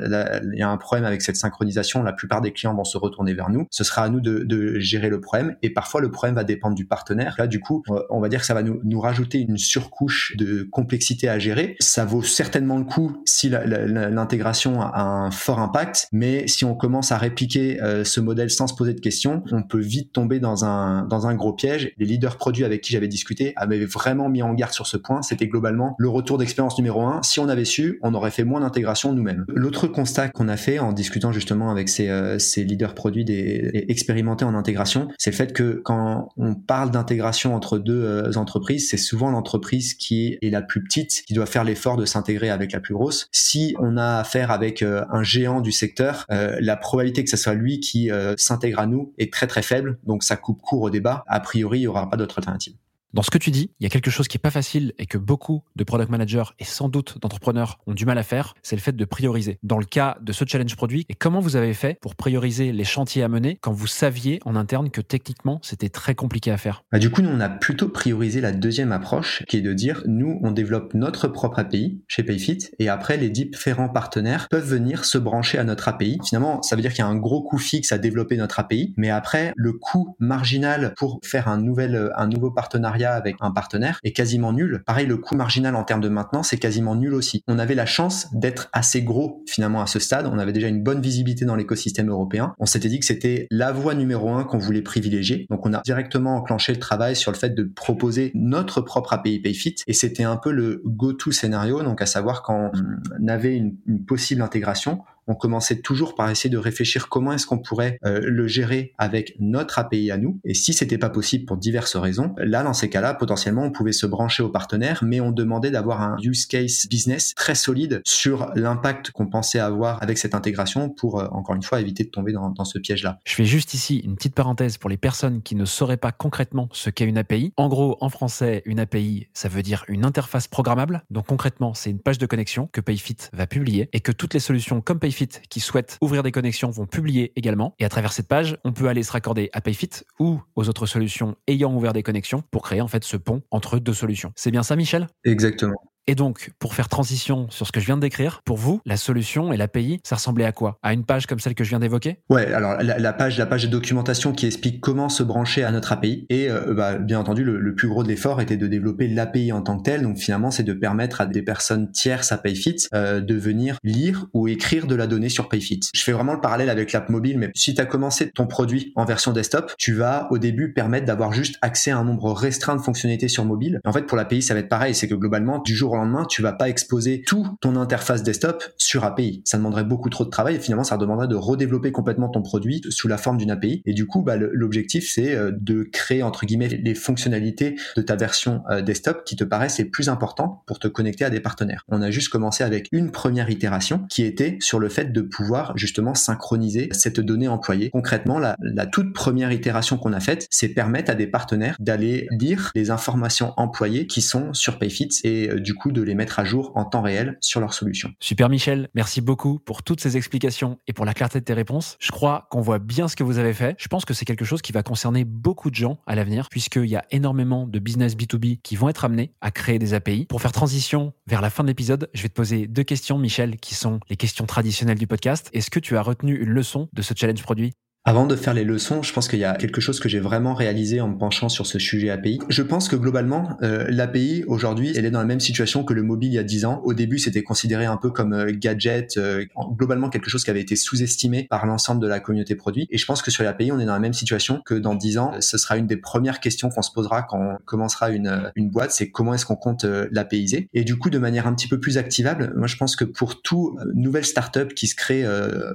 il 0.52 0.58
y 0.58 0.62
a 0.62 0.70
un 0.70 0.76
problème 0.76 1.04
avec 1.04 1.22
cette 1.22 1.36
synchronisation, 1.36 2.02
la 2.02 2.12
plupart 2.12 2.40
des 2.40 2.52
clients 2.52 2.74
vont 2.74 2.84
se 2.84 2.98
retourner 2.98 3.34
vers 3.34 3.50
nous. 3.50 3.66
Ce 3.70 3.84
sera 3.84 4.02
à 4.02 4.08
nous 4.08 4.20
de, 4.20 4.44
de 4.44 4.78
gérer 4.78 5.08
le 5.08 5.20
problème. 5.20 5.56
Et 5.62 5.70
parfois, 5.70 6.00
le 6.00 6.10
problème 6.10 6.34
va 6.34 6.44
dépendre 6.44 6.74
du 6.74 6.86
partenaire. 6.86 7.34
Là, 7.38 7.46
du 7.46 7.60
coup, 7.60 7.82
on 8.10 8.20
va 8.20 8.28
dire 8.28 8.40
que 8.40 8.46
ça 8.46 8.54
va 8.54 8.62
nous, 8.62 8.80
nous 8.84 9.00
rajouter 9.00 9.40
une 9.40 9.58
surcouche 9.58 10.36
de 10.36 10.62
complexité 10.70 11.28
à 11.28 11.38
gérer. 11.38 11.76
Ça 11.80 12.04
vaut 12.04 12.22
certainement 12.22 12.78
le 12.78 12.84
coup 12.84 13.22
si 13.24 13.48
l'intégration 13.48 14.80
a 14.80 15.00
un 15.00 15.30
fort 15.30 15.58
impact, 15.58 16.08
mais 16.12 16.46
si 16.46 16.64
on 16.64 16.74
commence 16.74 17.12
à 17.12 17.17
répliquer 17.18 17.80
euh, 17.82 18.04
ce 18.04 18.20
modèle 18.20 18.50
sans 18.50 18.66
se 18.66 18.74
poser 18.74 18.94
de 18.94 19.00
questions, 19.00 19.42
on 19.52 19.62
peut 19.62 19.80
vite 19.80 20.12
tomber 20.12 20.40
dans 20.40 20.64
un, 20.64 21.04
dans 21.04 21.26
un 21.26 21.34
gros 21.34 21.52
piège. 21.52 21.92
Les 21.98 22.06
leaders 22.06 22.36
produits 22.36 22.64
avec 22.64 22.80
qui 22.80 22.92
j'avais 22.92 23.08
discuté 23.08 23.52
avaient 23.56 23.84
vraiment 23.84 24.28
mis 24.28 24.42
en 24.42 24.54
garde 24.54 24.72
sur 24.72 24.86
ce 24.86 24.96
point. 24.96 25.22
C'était 25.22 25.46
globalement 25.46 25.94
le 25.98 26.08
retour 26.08 26.38
d'expérience 26.38 26.76
numéro 26.78 27.02
un. 27.02 27.22
Si 27.22 27.40
on 27.40 27.48
avait 27.48 27.64
su, 27.64 27.98
on 28.02 28.14
aurait 28.14 28.30
fait 28.30 28.44
moins 28.44 28.60
d'intégration 28.60 29.12
nous-mêmes. 29.12 29.44
L'autre 29.48 29.86
constat 29.86 30.28
qu'on 30.28 30.48
a 30.48 30.56
fait 30.56 30.78
en 30.78 30.92
discutant 30.92 31.32
justement 31.32 31.70
avec 31.70 31.88
ces, 31.88 32.08
euh, 32.08 32.38
ces 32.38 32.64
leaders 32.64 32.94
produits 32.94 33.24
des, 33.24 33.70
expérimentés 33.88 34.44
en 34.44 34.54
intégration, 34.54 35.08
c'est 35.18 35.30
le 35.30 35.36
fait 35.36 35.52
que 35.52 35.80
quand 35.84 36.28
on 36.36 36.54
parle 36.54 36.90
d'intégration 36.90 37.54
entre 37.54 37.78
deux 37.78 38.02
euh, 38.02 38.32
entreprises, 38.36 38.88
c'est 38.90 38.96
souvent 38.96 39.30
l'entreprise 39.30 39.94
qui 39.94 40.38
est 40.40 40.50
la 40.50 40.62
plus 40.62 40.82
petite 40.82 41.22
qui 41.26 41.34
doit 41.34 41.46
faire 41.46 41.64
l'effort 41.64 41.96
de 41.96 42.04
s'intégrer 42.04 42.50
avec 42.50 42.72
la 42.72 42.80
plus 42.80 42.94
grosse. 42.94 43.28
Si 43.32 43.74
on 43.80 43.96
a 43.96 44.18
affaire 44.18 44.50
avec 44.50 44.82
un 44.82 45.22
géant 45.22 45.60
du 45.60 45.72
secteur, 45.72 46.24
la 46.28 46.76
probabilité 46.98 47.22
que 47.22 47.30
ce 47.30 47.36
soit 47.36 47.54
lui 47.54 47.78
qui 47.78 48.10
s'intègre 48.36 48.80
à 48.80 48.86
nous 48.86 49.14
est 49.18 49.32
très 49.32 49.46
très 49.46 49.62
faible, 49.62 50.00
donc 50.02 50.24
ça 50.24 50.36
coupe 50.36 50.60
court 50.60 50.82
au 50.82 50.90
débat. 50.90 51.22
A 51.28 51.38
priori, 51.38 51.78
il 51.78 51.82
n'y 51.82 51.86
aura 51.86 52.10
pas 52.10 52.16
d'autre 52.16 52.38
alternative. 52.38 52.74
Dans 53.14 53.22
ce 53.22 53.30
que 53.30 53.38
tu 53.38 53.50
dis, 53.50 53.70
il 53.80 53.84
y 53.84 53.86
a 53.86 53.88
quelque 53.88 54.10
chose 54.10 54.28
qui 54.28 54.36
est 54.36 54.40
pas 54.40 54.50
facile 54.50 54.92
et 54.98 55.06
que 55.06 55.16
beaucoup 55.16 55.62
de 55.76 55.84
product 55.84 56.10
managers 56.10 56.44
et 56.58 56.64
sans 56.64 56.90
doute 56.90 57.16
d'entrepreneurs 57.22 57.78
ont 57.86 57.94
du 57.94 58.04
mal 58.04 58.18
à 58.18 58.22
faire, 58.22 58.54
c'est 58.62 58.76
le 58.76 58.82
fait 58.82 58.94
de 58.94 59.04
prioriser. 59.06 59.58
Dans 59.62 59.78
le 59.78 59.86
cas 59.86 60.18
de 60.20 60.30
ce 60.32 60.44
challenge 60.46 60.76
produit, 60.76 61.06
et 61.08 61.14
comment 61.14 61.40
vous 61.40 61.56
avez 61.56 61.72
fait 61.72 61.98
pour 62.02 62.16
prioriser 62.16 62.70
les 62.70 62.84
chantiers 62.84 63.22
à 63.22 63.28
mener 63.28 63.58
quand 63.62 63.72
vous 63.72 63.86
saviez 63.86 64.40
en 64.44 64.56
interne 64.56 64.90
que 64.90 65.00
techniquement 65.00 65.58
c'était 65.62 65.88
très 65.88 66.14
compliqué 66.14 66.50
à 66.50 66.58
faire? 66.58 66.84
Bah, 66.92 66.98
Du 66.98 67.10
coup, 67.10 67.22
nous 67.22 67.30
on 67.30 67.40
a 67.40 67.48
plutôt 67.48 67.88
priorisé 67.88 68.42
la 68.42 68.52
deuxième 68.52 68.92
approche 68.92 69.42
qui 69.48 69.56
est 69.56 69.62
de 69.62 69.72
dire 69.72 70.02
nous 70.06 70.38
on 70.42 70.50
développe 70.50 70.92
notre 70.92 71.28
propre 71.28 71.60
API 71.60 72.02
chez 72.08 72.22
Payfit 72.22 72.68
et 72.78 72.90
après 72.90 73.16
les 73.16 73.30
différents 73.30 73.88
partenaires 73.88 74.48
peuvent 74.50 74.68
venir 74.68 75.06
se 75.06 75.16
brancher 75.16 75.56
à 75.56 75.64
notre 75.64 75.88
API. 75.88 76.18
Finalement, 76.26 76.60
ça 76.60 76.76
veut 76.76 76.82
dire 76.82 76.92
qu'il 76.92 77.02
y 77.02 77.08
a 77.08 77.10
un 77.10 77.16
gros 77.16 77.42
coût 77.42 77.58
fixe 77.58 77.90
à 77.90 77.96
développer 77.96 78.36
notre 78.36 78.60
API, 78.60 78.92
mais 78.98 79.08
après 79.08 79.54
le 79.56 79.72
coût 79.72 80.14
marginal 80.18 80.92
pour 80.98 81.20
faire 81.24 81.48
un 81.48 81.56
nouvel 81.56 82.10
un 82.14 82.26
nouveau 82.26 82.50
partenariat 82.50 82.97
avec 83.04 83.36
un 83.40 83.50
partenaire 83.50 84.00
est 84.04 84.12
quasiment 84.12 84.52
nul. 84.52 84.82
Pareil, 84.86 85.06
le 85.06 85.16
coût 85.16 85.34
marginal 85.34 85.74
en 85.76 85.84
termes 85.84 86.00
de 86.00 86.08
maintenance 86.08 86.52
est 86.52 86.58
quasiment 86.58 86.94
nul 86.94 87.14
aussi. 87.14 87.42
On 87.46 87.58
avait 87.58 87.74
la 87.74 87.86
chance 87.86 88.28
d'être 88.32 88.68
assez 88.72 89.02
gros 89.02 89.42
finalement 89.46 89.80
à 89.80 89.86
ce 89.86 89.98
stade. 89.98 90.26
On 90.26 90.38
avait 90.38 90.52
déjà 90.52 90.68
une 90.68 90.82
bonne 90.82 91.00
visibilité 91.00 91.44
dans 91.44 91.56
l'écosystème 91.56 92.10
européen. 92.10 92.54
On 92.58 92.66
s'était 92.66 92.88
dit 92.88 92.98
que 92.98 93.06
c'était 93.06 93.46
la 93.50 93.72
voie 93.72 93.94
numéro 93.94 94.30
un 94.30 94.44
qu'on 94.44 94.58
voulait 94.58 94.82
privilégier. 94.82 95.46
Donc 95.50 95.66
on 95.66 95.72
a 95.72 95.82
directement 95.82 96.36
enclenché 96.36 96.72
le 96.72 96.78
travail 96.78 97.16
sur 97.16 97.32
le 97.32 97.36
fait 97.36 97.50
de 97.50 97.64
proposer 97.64 98.32
notre 98.34 98.80
propre 98.80 99.12
API 99.12 99.40
PayFit 99.40 99.76
et 99.86 99.92
c'était 99.92 100.24
un 100.24 100.36
peu 100.36 100.50
le 100.50 100.82
go-to 100.84 101.30
scénario. 101.30 101.82
Donc 101.82 102.02
à 102.02 102.06
savoir 102.06 102.42
quand 102.42 102.72
on 103.20 103.28
avait 103.28 103.56
une, 103.56 103.76
une 103.86 104.04
possible 104.04 104.42
intégration, 104.42 105.02
on 105.28 105.34
commençait 105.34 105.80
toujours 105.80 106.14
par 106.14 106.30
essayer 106.30 106.50
de 106.50 106.58
réfléchir 106.58 107.08
comment 107.08 107.32
est-ce 107.32 107.46
qu'on 107.46 107.58
pourrait 107.58 107.98
euh, 108.04 108.20
le 108.24 108.48
gérer 108.48 108.94
avec 108.98 109.36
notre 109.38 109.78
API 109.78 110.10
à 110.10 110.16
nous. 110.16 110.40
Et 110.44 110.54
si 110.54 110.72
c'était 110.72 110.98
pas 110.98 111.10
possible 111.10 111.44
pour 111.44 111.58
diverses 111.58 111.96
raisons, 111.96 112.34
là, 112.38 112.62
dans 112.62 112.72
ces 112.72 112.88
cas-là, 112.88 113.14
potentiellement, 113.14 113.64
on 113.64 113.70
pouvait 113.70 113.92
se 113.92 114.06
brancher 114.06 114.42
au 114.42 114.48
partenaire, 114.48 115.04
mais 115.04 115.20
on 115.20 115.30
demandait 115.30 115.70
d'avoir 115.70 116.02
un 116.02 116.16
use 116.22 116.46
case 116.46 116.86
business 116.88 117.34
très 117.34 117.54
solide 117.54 118.00
sur 118.04 118.50
l'impact 118.54 119.10
qu'on 119.10 119.26
pensait 119.26 119.58
avoir 119.58 120.02
avec 120.02 120.18
cette 120.18 120.34
intégration 120.34 120.88
pour, 120.88 121.20
euh, 121.20 121.28
encore 121.30 121.54
une 121.54 121.62
fois, 121.62 121.80
éviter 121.80 122.04
de 122.04 122.10
tomber 122.10 122.32
dans, 122.32 122.50
dans 122.50 122.64
ce 122.64 122.78
piège-là. 122.78 123.18
Je 123.24 123.34
fais 123.34 123.44
juste 123.44 123.74
ici 123.74 123.98
une 123.98 124.16
petite 124.16 124.34
parenthèse 124.34 124.78
pour 124.78 124.88
les 124.88 124.96
personnes 124.96 125.42
qui 125.42 125.54
ne 125.54 125.66
sauraient 125.66 125.98
pas 125.98 126.12
concrètement 126.12 126.68
ce 126.72 126.88
qu'est 126.88 127.04
une 127.04 127.18
API. 127.18 127.52
En 127.56 127.68
gros, 127.68 127.98
en 128.00 128.08
français, 128.08 128.62
une 128.64 128.80
API, 128.80 129.28
ça 129.34 129.48
veut 129.48 129.62
dire 129.62 129.84
une 129.88 130.04
interface 130.04 130.48
programmable. 130.48 131.02
Donc 131.10 131.26
concrètement, 131.26 131.74
c'est 131.74 131.90
une 131.90 132.00
page 132.00 132.18
de 132.18 132.26
connexion 132.26 132.68
que 132.72 132.80
PayFit 132.80 133.16
va 133.32 133.46
publier 133.46 133.90
et 133.92 134.00
que 134.00 134.12
toutes 134.12 134.34
les 134.34 134.40
solutions 134.40 134.80
comme 134.80 134.98
PayFit 134.98 135.17
qui 135.26 135.60
souhaitent 135.60 135.98
ouvrir 136.00 136.22
des 136.22 136.32
connexions 136.32 136.70
vont 136.70 136.86
publier 136.86 137.32
également. 137.36 137.74
Et 137.78 137.84
à 137.84 137.88
travers 137.88 138.12
cette 138.12 138.28
page, 138.28 138.56
on 138.64 138.72
peut 138.72 138.88
aller 138.88 139.02
se 139.02 139.12
raccorder 139.12 139.50
à 139.52 139.60
PayFit 139.60 139.90
ou 140.18 140.40
aux 140.56 140.68
autres 140.68 140.86
solutions 140.86 141.36
ayant 141.46 141.74
ouvert 141.74 141.92
des 141.92 142.02
connexions 142.02 142.42
pour 142.50 142.62
créer 142.62 142.80
en 142.80 142.88
fait 142.88 143.04
ce 143.04 143.16
pont 143.16 143.42
entre 143.50 143.78
deux 143.78 143.94
solutions. 143.94 144.32
C'est 144.36 144.50
bien 144.50 144.62
ça, 144.62 144.76
Michel? 144.76 145.08
Exactement. 145.24 145.80
Et 146.10 146.14
donc, 146.14 146.52
pour 146.58 146.74
faire 146.74 146.88
transition 146.88 147.48
sur 147.50 147.66
ce 147.66 147.72
que 147.72 147.80
je 147.80 147.84
viens 147.84 147.96
de 147.96 148.00
décrire, 148.00 148.40
pour 148.46 148.56
vous, 148.56 148.80
la 148.86 148.96
solution 148.96 149.52
et 149.52 149.58
l'API, 149.58 150.00
ça 150.04 150.16
ressemblait 150.16 150.46
à 150.46 150.52
quoi? 150.52 150.78
À 150.82 150.94
une 150.94 151.04
page 151.04 151.26
comme 151.26 151.38
celle 151.38 151.54
que 151.54 151.64
je 151.64 151.68
viens 151.68 151.80
d'évoquer? 151.80 152.16
Ouais, 152.30 152.46
alors 152.46 152.78
la, 152.80 153.12
page, 153.12 153.36
la 153.36 153.44
page 153.44 153.64
de 153.64 153.68
documentation 153.68 154.32
qui 154.32 154.46
explique 154.46 154.80
comment 154.80 155.10
se 155.10 155.22
brancher 155.22 155.64
à 155.64 155.70
notre 155.70 155.92
API. 155.92 156.24
Et 156.30 156.50
euh, 156.50 156.72
bah, 156.72 156.96
bien 156.96 157.20
entendu, 157.20 157.44
le, 157.44 157.74
plus 157.74 157.88
gros 157.88 158.02
de 158.02 158.08
l'effort 158.08 158.40
était 158.40 158.56
de 158.56 158.66
développer 158.66 159.06
l'API 159.06 159.52
en 159.52 159.60
tant 159.60 159.76
que 159.76 159.82
tel. 159.82 160.00
Donc 160.00 160.16
finalement, 160.16 160.50
c'est 160.50 160.62
de 160.62 160.72
permettre 160.72 161.20
à 161.20 161.26
des 161.26 161.42
personnes 161.42 161.92
tierces 161.92 162.32
à 162.32 162.38
PayFit 162.38 162.86
euh, 162.94 163.20
de 163.20 163.34
venir 163.34 163.76
lire 163.84 164.28
ou 164.32 164.48
écrire 164.48 164.86
de 164.86 164.94
la 164.94 165.06
donnée 165.06 165.28
sur 165.28 165.50
PayFit. 165.50 165.80
Je 165.94 166.02
fais 166.02 166.12
vraiment 166.12 166.32
le 166.32 166.40
parallèle 166.40 166.70
avec 166.70 166.92
l'app 166.92 167.10
mobile, 167.10 167.38
mais 167.38 167.50
si 167.54 167.74
tu 167.74 167.82
as 167.82 167.86
commencé 167.86 168.30
ton 168.30 168.46
produit 168.46 168.94
en 168.96 169.04
version 169.04 169.32
desktop, 169.32 169.74
tu 169.76 169.92
vas 169.92 170.26
au 170.30 170.38
début 170.38 170.72
permettre 170.72 171.04
d'avoir 171.04 171.34
juste 171.34 171.56
accès 171.60 171.90
à 171.90 171.98
un 171.98 172.04
nombre 172.04 172.32
restreint 172.32 172.76
de 172.76 172.80
fonctionnalités 172.80 173.28
sur 173.28 173.44
mobile. 173.44 173.80
En 173.84 173.92
fait, 173.92 174.06
pour 174.06 174.16
l'API, 174.16 174.40
ça 174.40 174.54
va 174.54 174.60
être 174.60 174.70
pareil. 174.70 174.94
C'est 174.94 175.06
que 175.06 175.14
globalement, 175.14 175.58
du 175.58 175.76
jour 175.76 175.92
au 175.92 175.97
lendemain, 175.98 176.24
tu 176.24 176.42
vas 176.42 176.52
pas 176.52 176.68
exposer 176.68 177.22
tout 177.26 177.46
ton 177.60 177.76
interface 177.76 178.22
desktop 178.22 178.64
sur 178.76 179.04
API. 179.04 179.42
Ça 179.44 179.58
demanderait 179.58 179.84
beaucoup 179.84 180.10
trop 180.10 180.24
de 180.24 180.30
travail 180.30 180.56
et 180.56 180.60
finalement, 180.60 180.84
ça 180.84 180.96
demanderait 180.96 181.28
de 181.28 181.36
redévelopper 181.36 181.92
complètement 181.92 182.28
ton 182.28 182.42
produit 182.42 182.82
sous 182.90 183.08
la 183.08 183.18
forme 183.18 183.36
d'une 183.36 183.50
API. 183.50 183.82
Et 183.86 183.92
du 183.92 184.06
coup, 184.06 184.22
bah, 184.22 184.36
l'objectif, 184.36 185.10
c'est 185.10 185.34
euh, 185.34 185.52
de 185.52 185.82
créer, 185.82 186.22
entre 186.22 186.46
guillemets, 186.46 186.68
les 186.68 186.94
fonctionnalités 186.94 187.76
de 187.96 188.02
ta 188.02 188.16
version 188.16 188.62
euh, 188.70 188.82
desktop 188.82 189.24
qui 189.24 189.36
te 189.36 189.44
paraissent 189.44 189.78
les 189.78 189.84
plus 189.84 190.08
importantes 190.08 190.62
pour 190.66 190.78
te 190.78 190.88
connecter 190.88 191.24
à 191.24 191.30
des 191.30 191.40
partenaires. 191.40 191.84
On 191.88 192.02
a 192.02 192.10
juste 192.10 192.28
commencé 192.28 192.64
avec 192.64 192.88
une 192.92 193.10
première 193.10 193.50
itération 193.50 194.06
qui 194.08 194.24
était 194.24 194.56
sur 194.60 194.78
le 194.78 194.88
fait 194.88 195.12
de 195.12 195.20
pouvoir 195.20 195.76
justement 195.76 196.14
synchroniser 196.14 196.88
cette 196.92 197.20
donnée 197.20 197.48
employée. 197.48 197.90
Concrètement, 197.90 198.38
la, 198.38 198.56
toute 198.86 199.12
première 199.12 199.52
itération 199.52 199.98
qu'on 199.98 200.12
a 200.12 200.20
faite, 200.20 200.46
c'est 200.50 200.68
permettre 200.68 201.10
à 201.10 201.14
des 201.14 201.26
partenaires 201.26 201.76
d'aller 201.78 202.26
lire 202.30 202.70
les 202.74 202.90
informations 202.90 203.52
employées 203.56 204.06
qui 204.06 204.22
sont 204.22 204.52
sur 204.54 204.78
PayFit 204.78 205.08
et 205.24 205.50
euh, 205.50 205.60
du 205.60 205.74
coup 205.74 205.87
de 205.92 206.02
les 206.02 206.14
mettre 206.14 206.38
à 206.38 206.44
jour 206.44 206.72
en 206.74 206.84
temps 206.84 207.02
réel 207.02 207.38
sur 207.40 207.60
leur 207.60 207.74
solution. 207.74 208.12
Super 208.20 208.48
Michel, 208.48 208.88
merci 208.94 209.20
beaucoup 209.20 209.58
pour 209.58 209.82
toutes 209.82 210.00
ces 210.00 210.16
explications 210.16 210.78
et 210.86 210.92
pour 210.92 211.04
la 211.04 211.14
clarté 211.14 211.40
de 211.40 211.44
tes 211.44 211.54
réponses. 211.54 211.96
Je 212.00 212.10
crois 212.10 212.46
qu'on 212.50 212.60
voit 212.60 212.78
bien 212.78 213.08
ce 213.08 213.16
que 213.16 213.24
vous 213.24 213.38
avez 213.38 213.54
fait. 213.54 213.76
Je 213.78 213.88
pense 213.88 214.04
que 214.04 214.14
c'est 214.14 214.24
quelque 214.24 214.44
chose 214.44 214.62
qui 214.62 214.72
va 214.72 214.82
concerner 214.82 215.24
beaucoup 215.24 215.70
de 215.70 215.74
gens 215.74 215.98
à 216.06 216.14
l'avenir 216.14 216.48
puisqu'il 216.50 216.86
y 216.86 216.96
a 216.96 217.04
énormément 217.10 217.66
de 217.66 217.78
business 217.78 218.16
B2B 218.16 218.60
qui 218.62 218.76
vont 218.76 218.88
être 218.88 219.04
amenés 219.04 219.32
à 219.40 219.50
créer 219.50 219.78
des 219.78 219.94
API. 219.94 220.26
Pour 220.26 220.42
faire 220.42 220.52
transition 220.52 221.12
vers 221.26 221.40
la 221.40 221.50
fin 221.50 221.62
de 221.62 221.68
l'épisode, 221.68 222.08
je 222.14 222.22
vais 222.22 222.28
te 222.28 222.34
poser 222.34 222.66
deux 222.66 222.84
questions 222.84 223.18
Michel 223.18 223.56
qui 223.56 223.74
sont 223.74 224.00
les 224.08 224.16
questions 224.16 224.46
traditionnelles 224.46 224.98
du 224.98 225.06
podcast. 225.06 225.50
Est-ce 225.52 225.70
que 225.70 225.80
tu 225.80 225.96
as 225.96 226.02
retenu 226.02 226.36
une 226.36 226.50
leçon 226.50 226.88
de 226.92 227.02
ce 227.02 227.14
challenge 227.16 227.42
produit? 227.42 227.72
Avant 228.08 228.26
de 228.26 228.36
faire 228.36 228.54
les 228.54 228.64
leçons, 228.64 229.02
je 229.02 229.12
pense 229.12 229.28
qu'il 229.28 229.38
y 229.38 229.44
a 229.44 229.52
quelque 229.52 229.82
chose 229.82 230.00
que 230.00 230.08
j'ai 230.08 230.18
vraiment 230.18 230.54
réalisé 230.54 231.02
en 231.02 231.08
me 231.08 231.18
penchant 231.18 231.50
sur 231.50 231.66
ce 231.66 231.78
sujet 231.78 232.08
API. 232.08 232.38
Je 232.48 232.62
pense 232.62 232.88
que 232.88 232.96
globalement, 232.96 233.58
euh, 233.62 233.84
l'API 233.90 234.44
aujourd'hui, 234.46 234.94
elle 234.96 235.04
est 235.04 235.10
dans 235.10 235.18
la 235.18 235.26
même 235.26 235.40
situation 235.40 235.84
que 235.84 235.92
le 235.92 236.02
mobile 236.02 236.30
il 236.30 236.36
y 236.36 236.38
a 236.38 236.42
10 236.42 236.64
ans. 236.64 236.80
Au 236.84 236.94
début, 236.94 237.18
c'était 237.18 237.42
considéré 237.42 237.84
un 237.84 237.98
peu 237.98 238.08
comme 238.08 238.32
euh, 238.32 238.50
gadget, 238.50 239.18
euh, 239.18 239.44
globalement 239.76 240.08
quelque 240.08 240.30
chose 240.30 240.42
qui 240.42 240.48
avait 240.48 240.62
été 240.62 240.74
sous-estimé 240.74 241.48
par 241.50 241.66
l'ensemble 241.66 242.00
de 242.00 242.06
la 242.06 242.18
communauté 242.18 242.54
produit. 242.54 242.86
Et 242.88 242.96
je 242.96 243.04
pense 243.04 243.20
que 243.20 243.30
sur 243.30 243.44
l'API, 243.44 243.72
on 243.72 243.78
est 243.78 243.84
dans 243.84 243.92
la 243.92 243.98
même 243.98 244.14
situation 244.14 244.62
que 244.64 244.72
dans 244.72 244.94
10 244.94 245.18
ans. 245.18 245.32
Ce 245.40 245.58
sera 245.58 245.76
une 245.76 245.86
des 245.86 245.98
premières 245.98 246.40
questions 246.40 246.70
qu'on 246.70 246.80
se 246.80 246.92
posera 246.92 247.24
quand 247.24 247.38
on 247.38 247.58
commencera 247.66 248.08
une, 248.08 248.50
une 248.56 248.70
boîte, 248.70 248.92
c'est 248.92 249.10
comment 249.10 249.34
est-ce 249.34 249.44
qu'on 249.44 249.56
compte 249.56 249.84
l'APIser. 249.84 250.70
Et 250.72 250.82
du 250.82 250.96
coup, 250.96 251.10
de 251.10 251.18
manière 251.18 251.46
un 251.46 251.52
petit 251.52 251.68
peu 251.68 251.78
plus 251.78 251.98
activable, 251.98 252.54
moi 252.56 252.68
je 252.68 252.78
pense 252.78 252.96
que 252.96 253.04
pour 253.04 253.42
toute 253.42 253.74
nouvelle 253.94 254.24
startup 254.24 254.72
qui 254.72 254.86
se 254.86 254.94
crée 254.94 255.26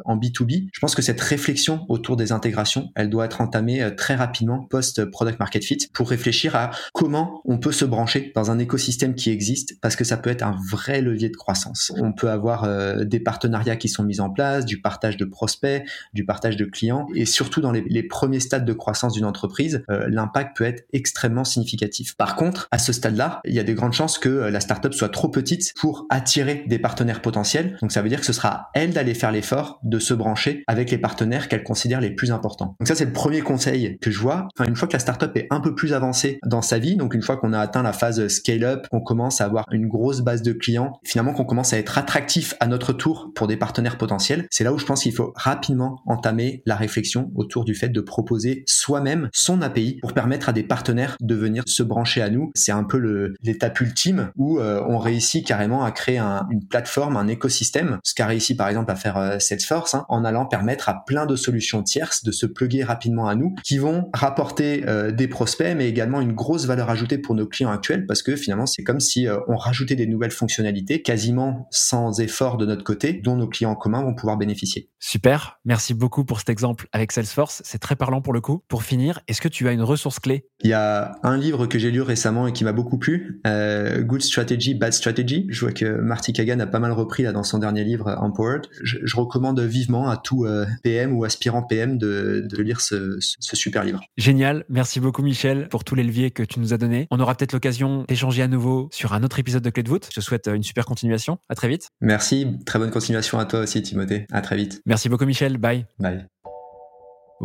en 0.05 0.17
B2B, 0.17 0.69
je 0.73 0.79
pense 0.79 0.95
que 0.95 1.03
cette 1.03 1.21
réflexion 1.21 1.85
autour 1.89 2.17
des 2.17 2.22
intégrations, 2.31 2.91
elle 2.95 3.09
doit 3.09 3.25
être 3.25 3.41
entamée 3.41 3.83
euh, 3.83 3.91
très 3.91 4.15
rapidement 4.15 4.65
post-product 4.69 5.39
market 5.39 5.63
fit 5.63 5.89
pour 5.93 6.09
réfléchir 6.09 6.55
à 6.55 6.71
comment 6.93 7.41
on 7.45 7.57
peut 7.57 7.71
se 7.71 7.85
brancher 7.85 8.31
dans 8.35 8.51
un 8.51 8.59
écosystème 8.59 9.15
qui 9.15 9.29
existe 9.29 9.79
parce 9.81 9.95
que 9.95 10.03
ça 10.03 10.17
peut 10.17 10.29
être 10.29 10.43
un 10.43 10.57
vrai 10.69 11.01
levier 11.01 11.29
de 11.29 11.35
croissance. 11.35 11.91
On 11.97 12.13
peut 12.13 12.29
avoir 12.29 12.63
euh, 12.63 13.03
des 13.03 13.19
partenariats 13.19 13.75
qui 13.75 13.89
sont 13.89 14.03
mis 14.03 14.19
en 14.19 14.29
place, 14.29 14.65
du 14.65 14.81
partage 14.81 15.17
de 15.17 15.25
prospects, 15.25 15.83
du 16.13 16.25
partage 16.25 16.57
de 16.57 16.65
clients 16.65 17.07
et 17.15 17.25
surtout 17.25 17.61
dans 17.61 17.71
les, 17.71 18.03
premiers 18.03 18.41
stades 18.41 18.65
de 18.65 18.73
croissance 18.73 19.13
d'une 19.13 19.25
entreprise, 19.25 19.83
euh, 19.89 20.07
l'impact 20.09 20.57
peut 20.57 20.65
être 20.65 20.83
extrêmement 20.93 21.45
significatif. 21.45 22.15
Par 22.15 22.35
contre, 22.35 22.67
à 22.69 22.77
ce 22.77 22.91
stade-là, 22.91 23.41
il 23.45 23.53
y 23.53 23.59
a 23.59 23.63
de 23.63 23.73
grandes 23.73 23.93
chances 23.93 24.17
que 24.17 24.29
la 24.29 24.59
startup 24.59 24.93
soit 24.93 25.09
trop 25.09 25.29
petite 25.29 25.73
pour 25.79 26.05
attirer 26.09 26.65
des 26.67 26.79
partenaires 26.79 27.21
potentiels. 27.21 27.77
Donc 27.81 27.91
ça 27.91 28.01
veut 28.01 28.09
dire 28.09 28.19
que 28.19 28.25
ce 28.25 28.33
sera 28.33 28.49
à 28.49 28.71
elle 28.73 28.91
d'aller 28.91 29.13
faire 29.13 29.31
l'effort 29.31 29.79
de 29.83 29.99
se 29.99 30.13
brancher 30.13 30.63
avec 30.67 30.91
les 30.91 30.97
partenaires 30.97 31.47
qu'elle 31.47 31.63
considère 31.63 32.01
les 32.03 32.15
plus 32.15 32.31
importants. 32.31 32.75
Donc 32.79 32.87
ça, 32.87 32.95
c'est 32.95 33.05
le 33.05 33.13
premier 33.13 33.41
conseil 33.41 33.97
que 34.01 34.11
je 34.11 34.19
vois. 34.19 34.47
Enfin, 34.57 34.69
une 34.69 34.75
fois 34.75 34.87
que 34.87 34.93
la 34.93 34.99
startup 34.99 35.35
est 35.35 35.47
un 35.49 35.59
peu 35.59 35.75
plus 35.75 35.93
avancée 35.93 36.39
dans 36.45 36.61
sa 36.61 36.79
vie, 36.79 36.95
donc 36.95 37.13
une 37.13 37.21
fois 37.21 37.37
qu'on 37.37 37.53
a 37.53 37.59
atteint 37.59 37.83
la 37.83 37.93
phase 37.93 38.27
scale-up, 38.27 38.87
qu'on 38.89 39.01
commence 39.01 39.41
à 39.41 39.45
avoir 39.45 39.65
une 39.71 39.87
grosse 39.87 40.21
base 40.21 40.41
de 40.41 40.53
clients, 40.53 40.99
finalement 41.03 41.33
qu'on 41.33 41.45
commence 41.45 41.73
à 41.73 41.77
être 41.77 41.97
attractif 41.97 42.55
à 42.59 42.67
notre 42.67 42.93
tour 42.93 43.31
pour 43.35 43.47
des 43.47 43.57
partenaires 43.57 43.97
potentiels, 43.97 44.47
c'est 44.51 44.63
là 44.63 44.73
où 44.73 44.77
je 44.77 44.85
pense 44.85 45.03
qu'il 45.03 45.13
faut 45.13 45.33
rapidement 45.35 46.01
entamer 46.05 46.61
la 46.65 46.75
réflexion 46.75 47.31
autour 47.35 47.65
du 47.65 47.75
fait 47.75 47.89
de 47.89 48.01
proposer 48.01 48.63
soi-même 48.67 49.29
son 49.33 49.61
API 49.61 49.99
pour 50.01 50.13
permettre 50.13 50.49
à 50.49 50.53
des 50.53 50.63
partenaires 50.63 51.15
de 51.19 51.35
venir 51.35 51.63
se 51.67 51.83
brancher 51.83 52.21
à 52.21 52.29
nous. 52.29 52.51
C'est 52.55 52.71
un 52.71 52.83
peu 52.83 53.33
l'étape 53.41 53.79
ultime 53.81 54.31
où 54.35 54.59
euh, 54.59 54.83
on 54.87 54.97
réussit 54.97 55.45
carrément 55.45 55.83
à 55.83 55.91
créer 55.91 56.19
une 56.19 56.65
plateforme, 56.67 57.17
un 57.17 57.27
écosystème, 57.27 57.99
ce 58.03 58.13
qu'a 58.13 58.25
réussi 58.25 58.55
par 58.55 58.67
exemple 58.67 58.91
à 58.91 58.95
faire 58.95 59.17
euh, 59.17 59.39
Salesforce, 59.39 59.95
hein, 59.95 60.05
en 60.09 60.25
allant 60.25 60.45
permettre 60.45 60.89
à 60.89 61.03
plein 61.05 61.25
de 61.25 61.35
solutions 61.35 61.81
de 62.23 62.31
se 62.31 62.45
plugger 62.45 62.83
rapidement 62.83 63.27
à 63.27 63.35
nous, 63.35 63.55
qui 63.63 63.77
vont 63.77 64.09
rapporter 64.13 64.83
euh, 64.87 65.11
des 65.11 65.27
prospects, 65.27 65.75
mais 65.75 65.87
également 65.87 66.21
une 66.21 66.33
grosse 66.33 66.65
valeur 66.65 66.89
ajoutée 66.89 67.17
pour 67.17 67.35
nos 67.35 67.47
clients 67.47 67.71
actuels, 67.71 68.05
parce 68.05 68.23
que 68.23 68.35
finalement, 68.35 68.65
c'est 68.65 68.83
comme 68.83 68.99
si 68.99 69.27
euh, 69.27 69.39
on 69.47 69.55
rajoutait 69.55 69.95
des 69.95 70.07
nouvelles 70.07 70.31
fonctionnalités, 70.31 71.01
quasiment 71.01 71.67
sans 71.71 72.19
effort 72.19 72.57
de 72.57 72.65
notre 72.65 72.83
côté, 72.83 73.13
dont 73.13 73.35
nos 73.35 73.47
clients 73.47 73.75
communs 73.75 74.03
vont 74.03 74.15
pouvoir 74.15 74.37
bénéficier. 74.37 74.89
Super, 74.99 75.59
merci 75.65 75.93
beaucoup 75.93 76.25
pour 76.25 76.39
cet 76.39 76.49
exemple 76.49 76.87
avec 76.91 77.11
Salesforce, 77.11 77.61
c'est 77.65 77.79
très 77.79 77.95
parlant 77.95 78.21
pour 78.21 78.33
le 78.33 78.41
coup. 78.41 78.63
Pour 78.67 78.83
finir, 78.83 79.19
est-ce 79.27 79.41
que 79.41 79.47
tu 79.47 79.67
as 79.67 79.71
une 79.71 79.81
ressource 79.81 80.19
clé? 80.19 80.45
Il 80.61 80.69
y 80.69 80.73
a 80.73 81.17
un 81.23 81.37
livre 81.37 81.65
que 81.67 81.77
j'ai 81.77 81.91
lu 81.91 82.01
récemment 82.01 82.47
et 82.47 82.53
qui 82.53 82.63
m'a 82.63 82.71
beaucoup 82.71 82.97
plu, 82.97 83.41
euh, 83.45 84.01
Good 84.01 84.21
Strategy, 84.21 84.73
Bad 84.75 84.93
Strategy. 84.93 85.47
Je 85.49 85.59
vois 85.59 85.73
que 85.73 85.85
Marty 85.85 86.33
Kagan 86.33 86.59
a 86.59 86.67
pas 86.67 86.79
mal 86.79 86.91
repris 86.91 87.23
là 87.23 87.31
dans 87.31 87.43
son 87.43 87.59
dernier 87.59 87.83
livre 87.83 88.15
Empowered. 88.19 88.67
Je, 88.81 88.97
je 89.03 89.15
recommande 89.15 89.59
vivement 89.59 90.09
à 90.09 90.17
tout 90.17 90.47
PM 90.83 91.13
ou 91.13 91.23
aspirant 91.23 91.63
PM 91.63 91.82
de, 91.87 92.47
lire 92.61 92.81
ce, 92.81 93.17
super 93.19 93.83
livre. 93.83 94.01
Génial. 94.17 94.65
Merci 94.69 94.99
beaucoup, 94.99 95.21
Michel, 95.21 95.67
pour 95.69 95.83
tous 95.83 95.95
les 95.95 96.03
leviers 96.03 96.31
que 96.31 96.43
tu 96.43 96.59
nous 96.59 96.73
as 96.73 96.77
donnés. 96.77 97.07
On 97.11 97.19
aura 97.19 97.35
peut-être 97.35 97.53
l'occasion 97.53 98.05
d'échanger 98.07 98.41
à 98.41 98.47
nouveau 98.47 98.89
sur 98.91 99.13
un 99.13 99.23
autre 99.23 99.39
épisode 99.39 99.63
de 99.63 99.69
Clé 99.69 99.83
de 99.83 99.89
voûte. 99.89 100.07
Je 100.09 100.15
te 100.15 100.21
souhaite 100.21 100.47
une 100.47 100.63
super 100.63 100.85
continuation. 100.85 101.37
À 101.49 101.55
très 101.55 101.67
vite. 101.67 101.89
Merci. 102.01 102.47
Très 102.65 102.79
bonne 102.79 102.91
continuation 102.91 103.39
à 103.39 103.45
toi 103.45 103.61
aussi, 103.61 103.81
Timothée. 103.81 104.25
À 104.31 104.41
très 104.41 104.55
vite. 104.55 104.81
Merci 104.85 105.09
beaucoup, 105.09 105.25
Michel. 105.25 105.57
Bye. 105.57 105.85
Bye. 105.99 106.25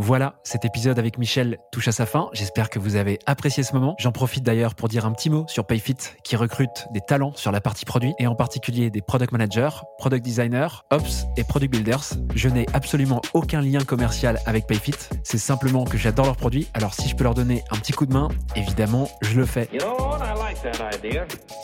Voilà, 0.00 0.36
cet 0.44 0.64
épisode 0.64 1.00
avec 1.00 1.18
Michel 1.18 1.58
touche 1.72 1.88
à 1.88 1.92
sa 1.92 2.06
fin. 2.06 2.28
J'espère 2.32 2.70
que 2.70 2.78
vous 2.78 2.94
avez 2.94 3.18
apprécié 3.26 3.64
ce 3.64 3.72
moment. 3.72 3.96
J'en 3.98 4.12
profite 4.12 4.44
d'ailleurs 4.44 4.76
pour 4.76 4.86
dire 4.86 5.04
un 5.04 5.10
petit 5.10 5.28
mot 5.28 5.44
sur 5.48 5.66
PayFit 5.66 5.96
qui 6.22 6.36
recrute 6.36 6.86
des 6.92 7.00
talents 7.00 7.32
sur 7.34 7.50
la 7.50 7.60
partie 7.60 7.84
produit 7.84 8.14
et 8.20 8.28
en 8.28 8.36
particulier 8.36 8.90
des 8.90 9.02
product 9.02 9.32
managers, 9.32 9.82
product 9.98 10.24
designers, 10.24 10.68
ops 10.92 11.26
et 11.36 11.42
product 11.42 11.72
builders. 11.72 12.04
Je 12.36 12.48
n'ai 12.48 12.66
absolument 12.74 13.20
aucun 13.34 13.60
lien 13.60 13.80
commercial 13.80 14.38
avec 14.46 14.68
PayFit. 14.68 14.94
C'est 15.24 15.36
simplement 15.36 15.84
que 15.84 15.98
j'adore 15.98 16.26
leurs 16.26 16.36
produits. 16.36 16.68
Alors 16.74 16.94
si 16.94 17.08
je 17.08 17.16
peux 17.16 17.24
leur 17.24 17.34
donner 17.34 17.64
un 17.72 17.76
petit 17.78 17.92
coup 17.92 18.06
de 18.06 18.12
main, 18.12 18.28
évidemment, 18.54 19.08
je 19.22 19.36
le 19.36 19.46
fais. 19.46 19.68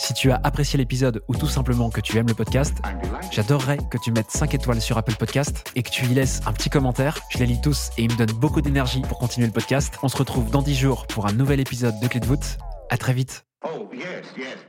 Si 0.00 0.12
tu 0.12 0.32
as 0.32 0.40
apprécié 0.42 0.76
l'épisode 0.76 1.22
ou 1.28 1.36
tout 1.36 1.46
simplement 1.46 1.88
que 1.88 2.00
tu 2.00 2.18
aimes 2.18 2.26
le 2.26 2.34
podcast, 2.34 2.76
j'adorerais 3.30 3.78
que 3.92 3.98
tu 4.02 4.10
mettes 4.10 4.32
5 4.32 4.54
étoiles 4.54 4.80
sur 4.80 4.98
Apple 4.98 5.14
Podcast 5.14 5.70
et 5.76 5.84
que 5.84 5.90
tu 5.90 6.04
y 6.06 6.14
laisses 6.14 6.40
un 6.46 6.52
petit 6.52 6.68
commentaire. 6.68 7.20
Je 7.30 7.38
les 7.38 7.46
lis 7.46 7.60
tous 7.60 7.90
et 7.96 8.02
ils 8.02 8.10
me 8.10 8.16
donnent 8.16 8.23
beaucoup 8.32 8.60
d'énergie 8.60 9.02
pour 9.02 9.18
continuer 9.18 9.46
le 9.46 9.52
podcast. 9.52 9.94
On 10.02 10.08
se 10.08 10.16
retrouve 10.16 10.50
dans 10.50 10.62
10 10.62 10.74
jours 10.74 11.06
pour 11.06 11.26
un 11.26 11.32
nouvel 11.32 11.60
épisode 11.60 11.98
de 12.00 12.08
Clé 12.08 12.20
de 12.20 12.26
voûte. 12.26 12.58
À 12.90 12.96
très 12.96 13.12
vite. 13.12 13.44
Oh, 13.64 13.88
yes, 13.92 14.24
yes. 14.36 14.63